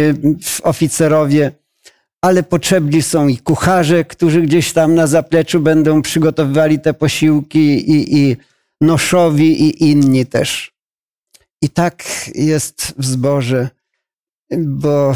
oficerowie, 0.63 1.53
ale 2.25 2.43
potrzebni 2.43 3.03
są 3.03 3.29
i 3.29 3.39
kucharze, 3.39 4.05
którzy 4.05 4.43
gdzieś 4.43 4.73
tam 4.73 4.95
na 4.95 5.07
zapleczu 5.07 5.61
będą 5.61 6.03
przygotowywali 6.03 6.81
te 6.81 6.95
posiłki, 6.95 7.91
i, 7.91 8.19
i 8.19 8.37
noszowi, 8.81 9.63
i 9.63 9.91
inni 9.91 10.27
też. 10.27 10.73
I 11.63 11.69
tak 11.69 12.05
jest 12.35 12.95
w 12.99 13.05
zborze, 13.05 13.69
bo 14.59 15.15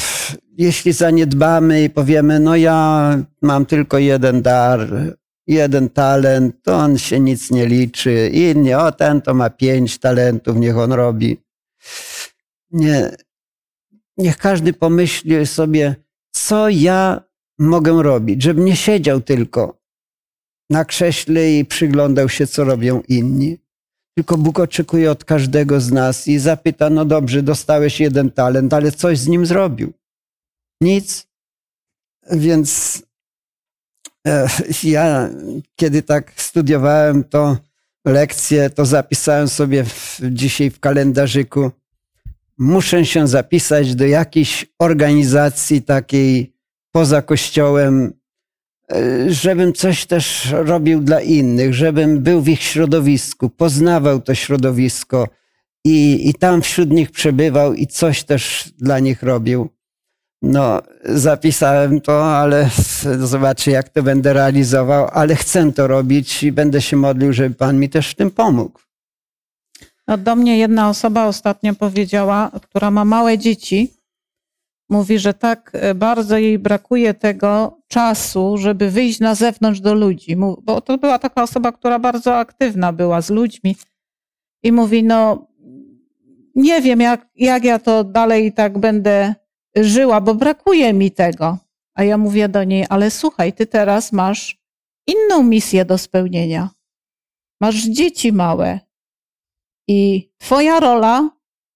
jeśli 0.59 0.93
zaniedbamy 0.93 1.85
i 1.85 1.91
powiemy, 1.91 2.41
no 2.41 2.57
ja 2.57 3.19
mam 3.43 3.67
tylko 3.67 3.99
jeden 3.99 4.43
dar, 4.43 4.89
jeden 5.47 5.89
talent, 5.89 6.63
to 6.63 6.77
on 6.77 6.99
się 6.99 7.21
nic 7.21 7.51
nie 7.51 7.67
liczy. 7.67 8.31
Inni, 8.33 8.75
o 8.75 8.93
ten 8.93 9.23
to 9.23 9.35
ma 9.35 9.51
pięć 9.51 9.99
talentów, 9.99 10.57
niech 10.57 10.79
on 10.79 10.93
robi. 10.93 11.39
Nie. 12.71 13.11
Niech 14.17 14.37
każdy 14.37 14.73
pomyśli 14.73 15.47
sobie, 15.47 15.95
co 16.45 16.69
ja 16.69 17.21
mogę 17.59 18.03
robić, 18.03 18.43
żebym 18.43 18.65
nie 18.65 18.77
siedział 18.77 19.21
tylko 19.21 19.79
na 20.71 20.85
krześle 20.85 21.53
i 21.53 21.65
przyglądał 21.65 22.29
się, 22.29 22.47
co 22.47 22.65
robią 22.65 23.03
inni. 23.09 23.59
Tylko 24.17 24.39
Bóg 24.39 24.61
oczekuje 24.61 25.11
od 25.11 25.25
każdego 25.25 25.81
z 25.81 25.91
nas 25.93 26.29
i 26.29 26.39
zapyta, 26.39 26.91
no 26.91 27.05
dobrze, 27.05 27.43
dostałeś 27.43 28.01
jeden 28.01 28.31
talent, 28.31 28.73
ale 28.73 28.93
coś 28.93 29.19
z 29.19 29.29
nim 29.29 29.47
zrobił. 29.47 29.93
Nic. 30.81 31.27
Więc 32.31 33.03
e, 34.27 34.49
ja, 34.85 35.31
kiedy 35.77 36.03
tak 36.03 36.33
studiowałem 36.37 37.25
to 37.25 37.57
lekcje, 38.05 38.71
to 38.71 38.87
zapisałem 38.87 39.49
sobie 39.49 39.85
dzisiaj 40.31 40.71
w 40.71 40.81
kalendarzyku 40.81 41.71
muszę 42.59 43.07
się 43.07 43.29
zapisać 43.29 43.95
do 43.95 44.07
jakiejś 44.07 44.67
organizacji 44.79 45.83
takiej 45.83 46.53
poza 46.93 47.23
kościołem, 47.23 48.13
e, 48.93 49.31
żebym 49.31 49.73
coś 49.73 50.07
też 50.07 50.51
robił 50.53 51.01
dla 51.01 51.21
innych, 51.21 51.75
żebym 51.75 52.23
był 52.23 52.43
w 52.43 52.49
ich 52.49 52.63
środowisku, 52.63 53.51
poznawał 53.51 54.21
to 54.21 54.35
środowisko 54.35 55.29
i, 55.85 56.29
i 56.29 56.35
tam 56.35 56.63
wśród 56.63 56.91
nich 56.91 57.11
przebywał 57.11 57.75
i 57.75 57.87
coś 57.87 58.25
też 58.25 58.73
dla 58.79 58.99
nich 58.99 59.23
robił. 59.23 59.69
No, 60.43 60.83
zapisałem 61.05 62.01
to, 62.01 62.37
ale 62.37 62.71
zobaczę, 63.33 63.71
jak 63.71 63.89
to 63.89 64.03
będę 64.03 64.33
realizował, 64.33 65.09
ale 65.13 65.37
chcę 65.37 65.73
to 65.73 65.87
robić 65.87 66.43
i 66.43 66.53
będę 66.53 66.81
się 66.83 66.97
modlił, 66.97 67.33
żeby 67.33 67.55
Pan 67.55 67.79
mi 67.79 67.89
też 67.89 68.11
w 68.11 68.15
tym 68.15 68.31
pomógł. 68.31 68.88
No, 70.09 70.17
do 70.17 70.37
mnie 70.37 70.59
jedna 70.59 70.89
osoba 70.89 71.27
ostatnio 71.27 71.75
powiedziała, 71.75 72.51
która 72.63 72.91
ma 72.91 73.05
małe 73.05 73.39
dzieci, 73.39 73.95
mówi, 74.91 75.19
że 75.19 75.35
tak 75.35 75.71
e, 75.75 75.95
bardzo 75.95 76.39
jej 76.39 76.59
brakuje 76.59 77.15
tego 77.15 77.79
czasu, 77.89 78.57
żeby 78.59 78.91
wyjść 78.91 79.21
na 79.21 79.35
zewnątrz 79.35 79.81
do 79.81 79.95
ludzi. 79.95 80.37
Bo 80.63 80.81
to 80.81 80.99
była 80.99 81.19
taka 81.19 81.43
osoba, 81.43 81.73
która 81.73 81.99
bardzo 81.99 82.37
aktywna 82.37 82.93
była 82.93 83.21
z 83.21 83.31
ludźmi. 83.31 83.77
I 84.63 84.73
mówi, 84.73 85.05
no 85.05 85.49
nie 86.55 86.83
wiem, 86.83 87.01
jak, 87.01 87.27
jak 87.37 87.65
ja 87.65 87.79
to 87.79 88.05
dalej 88.05 88.53
tak 88.53 88.79
będę 88.79 89.35
żyła, 89.77 90.21
bo 90.21 90.35
brakuje 90.35 90.93
mi 90.93 91.11
tego. 91.11 91.59
A 91.95 92.05
ja 92.05 92.19
mówię 92.19 92.49
do 92.49 92.65
niej, 92.65 92.87
ale 92.89 93.11
słuchaj, 93.11 93.53
ty 93.53 93.67
teraz 93.67 94.13
masz 94.13 94.59
inną 95.07 95.43
misję 95.43 95.85
do 95.85 95.99
spełnienia. 95.99 96.71
Masz 97.61 97.85
dzieci 97.85 98.33
małe, 98.33 98.81
i 99.89 100.31
Twoja 100.39 100.81
rola 100.81 101.31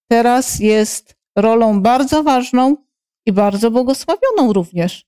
teraz 0.07 0.59
jest 0.59 1.15
rolą 1.37 1.81
bardzo 1.81 2.23
ważną 2.23 2.77
i 3.25 3.31
bardzo 3.31 3.71
błogosławioną 3.71 4.53
również. 4.53 5.05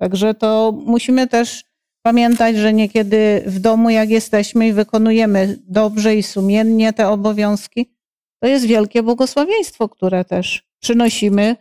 Także 0.00 0.34
to 0.34 0.72
musimy 0.86 1.28
też 1.28 1.64
pamiętać, 2.02 2.56
że 2.56 2.72
niekiedy 2.72 3.42
w 3.46 3.58
domu, 3.58 3.90
jak 3.90 4.10
jesteśmy 4.10 4.68
i 4.68 4.72
wykonujemy 4.72 5.58
dobrze 5.66 6.16
i 6.16 6.22
sumiennie 6.22 6.92
te 6.92 7.08
obowiązki, 7.08 7.94
to 8.42 8.48
jest 8.48 8.66
wielkie 8.66 9.02
błogosławieństwo, 9.02 9.88
które 9.88 10.24
też 10.24 10.68
przynosimy 10.82 11.56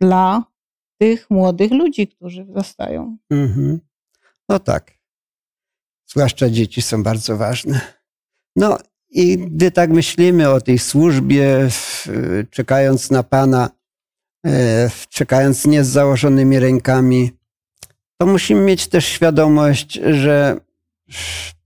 dla 0.00 0.44
tych 1.00 1.30
młodych 1.30 1.72
ludzi, 1.72 2.08
którzy 2.08 2.46
zostają. 2.54 3.16
Mhm. 3.30 3.80
No 4.48 4.58
tak. 4.58 4.92
Zwłaszcza 6.06 6.50
dzieci 6.50 6.82
są 6.82 7.02
bardzo 7.02 7.36
ważne. 7.36 7.80
No 8.56 8.78
i 9.16 9.38
gdy 9.38 9.70
tak 9.70 9.90
myślimy 9.90 10.50
o 10.50 10.60
tej 10.60 10.78
służbie, 10.78 11.68
czekając 12.50 13.10
na 13.10 13.22
Pana, 13.22 13.70
e, 14.46 14.90
czekając 15.08 15.66
nie 15.66 15.84
z 15.84 15.88
założonymi 15.88 16.58
rękami, 16.58 17.30
to 18.20 18.26
musimy 18.26 18.60
mieć 18.60 18.86
też 18.86 19.04
świadomość, 19.04 20.00
że 20.10 20.60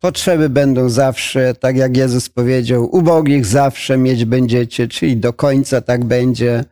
potrzeby 0.01 0.49
będą 0.49 0.89
zawsze, 0.89 1.55
tak 1.55 1.77
jak 1.77 1.97
Jezus 1.97 2.29
powiedział, 2.29 2.97
ubogich 2.97 3.47
zawsze 3.47 3.99
mieć 3.99 4.25
będziecie, 4.25 4.89
czyli 4.89 5.17
do 5.17 5.33
końca 5.33 5.81
tak 5.81 6.05
będzie. 6.05 6.65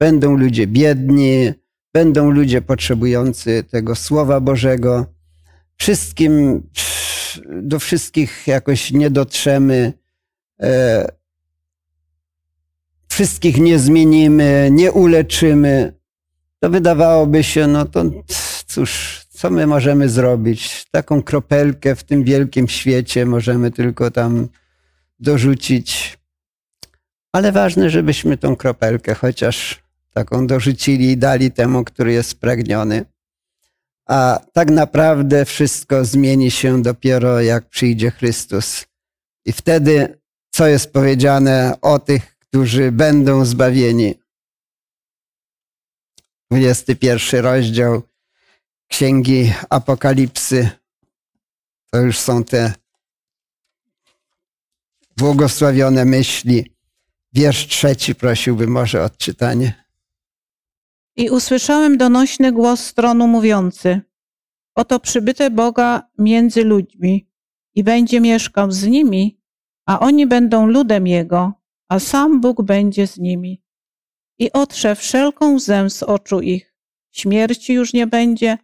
Będą 0.00 0.36
ludzie 0.36 0.66
biedni, 0.66 1.52
będą 1.94 2.30
ludzie 2.30 2.62
potrzebujący 2.62 3.64
tego 3.70 3.94
Słowa 3.94 4.40
Bożego. 4.40 5.06
Wszystkim, 5.76 6.62
do 7.62 7.78
wszystkich 7.78 8.46
jakoś 8.46 8.92
nie 8.92 9.10
dotrzemy 9.10 9.92
wszystkich 13.08 13.58
nie 13.58 13.78
zmienimy, 13.78 14.68
nie 14.72 14.92
uleczymy, 14.92 15.92
to 16.60 16.70
wydawałoby 16.70 17.42
się, 17.42 17.66
no 17.66 17.84
to 17.84 18.04
cóż, 18.66 19.20
co 19.30 19.50
my 19.50 19.66
możemy 19.66 20.08
zrobić? 20.08 20.86
Taką 20.90 21.22
kropelkę 21.22 21.96
w 21.96 22.04
tym 22.04 22.24
wielkim 22.24 22.68
świecie 22.68 23.26
możemy 23.26 23.70
tylko 23.70 24.10
tam 24.10 24.48
dorzucić. 25.20 26.18
Ale 27.32 27.52
ważne, 27.52 27.90
żebyśmy 27.90 28.36
tą 28.38 28.56
kropelkę 28.56 29.14
chociaż 29.14 29.82
taką 30.14 30.46
dorzucili 30.46 31.10
i 31.10 31.16
dali 31.16 31.50
temu, 31.52 31.84
który 31.84 32.12
jest 32.12 32.30
spragniony. 32.30 33.04
A 34.06 34.40
tak 34.52 34.70
naprawdę 34.70 35.44
wszystko 35.44 36.04
zmieni 36.04 36.50
się 36.50 36.82
dopiero 36.82 37.40
jak 37.40 37.68
przyjdzie 37.68 38.10
Chrystus. 38.10 38.86
I 39.44 39.52
wtedy 39.52 40.18
co 40.54 40.66
jest 40.66 40.92
powiedziane 40.92 41.78
o 41.82 41.98
tych, 41.98 42.36
którzy 42.38 42.92
będą 42.92 43.44
zbawieni. 43.44 44.14
21 46.50 47.44
rozdział 47.44 48.02
Księgi 48.88 49.52
Apokalipsy. 49.70 50.70
To 51.90 52.00
już 52.00 52.18
są 52.18 52.44
te 52.44 52.72
błogosławione 55.16 56.04
myśli. 56.04 56.74
Wiersz 57.32 57.66
trzeci 57.66 58.14
prosiłbym 58.14 58.70
może 58.70 59.04
odczytanie. 59.04 59.84
I 61.16 61.30
usłyszałem 61.30 61.98
donośny 61.98 62.52
głos 62.52 62.80
stronu 62.80 63.28
mówiący: 63.28 64.00
Oto 64.74 65.00
przybyte 65.00 65.50
Boga 65.50 66.02
między 66.18 66.64
ludźmi 66.64 67.28
i 67.74 67.84
będzie 67.84 68.20
mieszkał 68.20 68.72
z 68.72 68.82
nimi 68.82 69.43
a 69.86 70.00
oni 70.00 70.26
będą 70.26 70.66
ludem 70.66 71.06
Jego, 71.06 71.52
a 71.88 71.98
sam 71.98 72.40
Bóg 72.40 72.62
będzie 72.62 73.06
z 73.06 73.18
nimi. 73.18 73.62
I 74.38 74.52
otrze 74.52 74.96
wszelką 74.96 75.54
łzę 75.54 75.90
z 75.90 76.02
oczu 76.02 76.40
ich. 76.40 76.74
Śmierci 77.10 77.72
już 77.72 77.92
nie 77.92 78.06
będzie, 78.06 78.58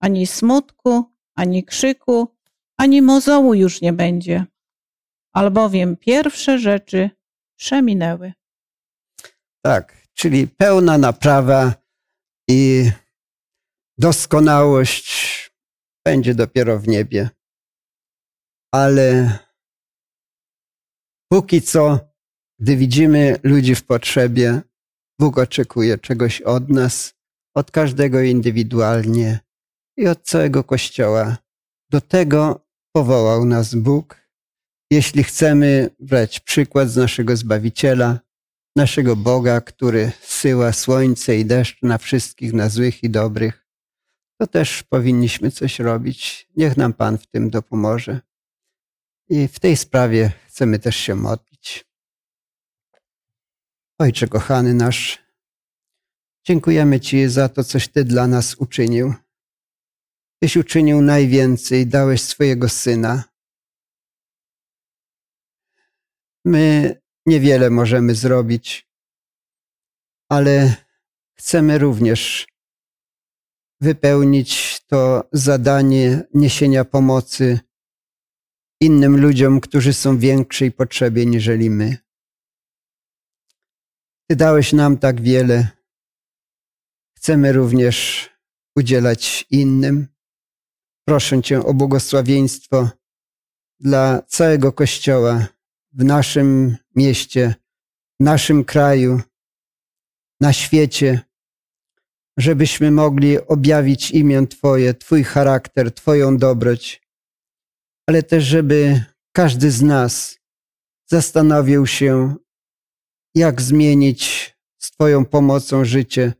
ani 0.00 0.26
smutku, 0.26 1.04
ani 1.34 1.64
krzyku, 1.64 2.36
ani 2.76 3.02
mozołu 3.02 3.54
już 3.54 3.80
nie 3.80 3.92
będzie, 3.92 4.46
albowiem 5.32 5.96
pierwsze 5.96 6.58
rzeczy 6.58 7.10
przeminęły. 7.56 8.32
Tak, 9.64 10.06
czyli 10.14 10.48
pełna 10.48 10.98
naprawa 10.98 11.74
i 12.48 12.90
doskonałość 13.98 15.32
będzie 16.04 16.34
dopiero 16.34 16.78
w 16.78 16.88
niebie. 16.88 17.30
Ale 18.74 19.38
Póki 21.32 21.62
co, 21.62 21.98
gdy 22.60 22.76
widzimy 22.76 23.36
ludzi 23.42 23.74
w 23.74 23.84
potrzebie, 23.84 24.60
Bóg 25.20 25.38
oczekuje 25.38 25.98
czegoś 25.98 26.40
od 26.40 26.68
nas, 26.68 27.14
od 27.54 27.70
każdego 27.70 28.22
indywidualnie 28.22 29.40
i 29.96 30.08
od 30.08 30.22
całego 30.22 30.64
Kościoła. 30.64 31.36
Do 31.90 32.00
tego 32.00 32.66
powołał 32.94 33.44
nas 33.44 33.74
Bóg. 33.74 34.16
Jeśli 34.90 35.24
chcemy 35.24 35.90
brać 36.00 36.40
przykład 36.40 36.88
z 36.90 36.96
naszego 36.96 37.36
Zbawiciela, 37.36 38.20
naszego 38.76 39.16
Boga, 39.16 39.60
który 39.60 40.12
syła 40.22 40.72
słońce 40.72 41.36
i 41.36 41.44
deszcz 41.44 41.82
na 41.82 41.98
wszystkich, 41.98 42.52
na 42.52 42.68
złych 42.68 43.04
i 43.04 43.10
dobrych, 43.10 43.66
to 44.40 44.46
też 44.46 44.82
powinniśmy 44.82 45.50
coś 45.50 45.78
robić. 45.78 46.48
Niech 46.56 46.76
nam 46.76 46.92
Pan 46.92 47.18
w 47.18 47.26
tym 47.26 47.50
dopomoże. 47.50 48.20
I 49.28 49.48
w 49.48 49.60
tej 49.60 49.76
sprawie 49.76 50.41
chcemy 50.52 50.78
też 50.78 50.96
się 50.96 51.14
modlić. 51.14 51.84
Ojcze 53.98 54.28
kochany 54.28 54.74
nasz, 54.74 55.18
dziękujemy 56.46 57.00
Ci 57.00 57.28
za 57.28 57.48
to, 57.48 57.64
coś 57.64 57.88
Ty 57.88 58.04
dla 58.04 58.26
nas 58.26 58.54
uczynił. 58.54 59.14
Tyś 60.42 60.56
uczynił 60.56 61.02
najwięcej, 61.02 61.86
dałeś 61.86 62.22
swojego 62.22 62.68
Syna. 62.68 63.24
My 66.44 67.00
niewiele 67.26 67.70
możemy 67.70 68.14
zrobić, 68.14 68.88
ale 70.28 70.76
chcemy 71.34 71.78
również 71.78 72.46
wypełnić 73.80 74.80
to 74.86 75.28
zadanie 75.32 76.22
niesienia 76.34 76.84
pomocy 76.84 77.60
innym 78.82 79.20
ludziom, 79.20 79.60
którzy 79.60 79.92
są 79.92 80.16
w 80.16 80.20
większej 80.20 80.72
potrzebie 80.72 81.26
niżeli 81.26 81.70
my. 81.70 81.96
Ty 84.28 84.36
dałeś 84.36 84.72
nam 84.72 84.98
tak 84.98 85.20
wiele. 85.20 85.68
Chcemy 87.16 87.52
również 87.52 88.28
udzielać 88.76 89.46
innym. 89.50 90.06
Proszę 91.04 91.42
Cię 91.42 91.64
o 91.64 91.74
błogosławieństwo 91.74 92.90
dla 93.80 94.22
całego 94.28 94.72
Kościoła 94.72 95.46
w 95.92 96.04
naszym 96.04 96.76
mieście, 96.96 97.54
w 98.20 98.24
naszym 98.24 98.64
kraju, 98.64 99.20
na 100.40 100.52
świecie, 100.52 101.20
żebyśmy 102.36 102.90
mogli 102.90 103.46
objawić 103.46 104.10
imię 104.10 104.46
Twoje, 104.46 104.94
Twój 104.94 105.24
charakter, 105.24 105.94
Twoją 105.94 106.36
dobroć, 106.36 107.02
ale 108.06 108.22
też, 108.22 108.44
żeby 108.44 109.04
każdy 109.32 109.70
z 109.70 109.82
nas 109.82 110.38
zastanowił 111.10 111.86
się, 111.86 112.34
jak 113.34 113.62
zmienić 113.62 114.52
z 114.78 114.90
Twoją 114.90 115.24
pomocą 115.24 115.84
życie, 115.84 116.32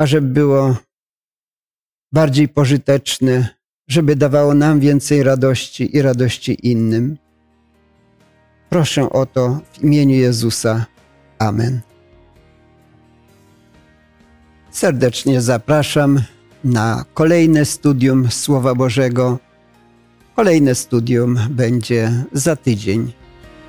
ażeby 0.00 0.28
było 0.28 0.76
bardziej 2.12 2.48
pożyteczne, 2.48 3.48
żeby 3.88 4.16
dawało 4.16 4.54
nam 4.54 4.80
więcej 4.80 5.22
radości 5.22 5.96
i 5.96 6.02
radości 6.02 6.68
innym. 6.68 7.18
Proszę 8.68 9.10
o 9.10 9.26
to 9.26 9.60
w 9.72 9.82
imieniu 9.82 10.14
Jezusa. 10.14 10.86
Amen. 11.38 11.80
Serdecznie 14.70 15.40
zapraszam 15.40 16.22
na 16.64 17.04
kolejne 17.14 17.64
studium 17.64 18.30
Słowa 18.30 18.74
Bożego. 18.74 19.38
Kolejne 20.36 20.74
studium 20.74 21.38
będzie 21.50 22.24
za 22.32 22.56
tydzień. 22.56 23.12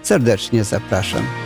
Serdecznie 0.03 0.63
zapraszam. 0.63 1.42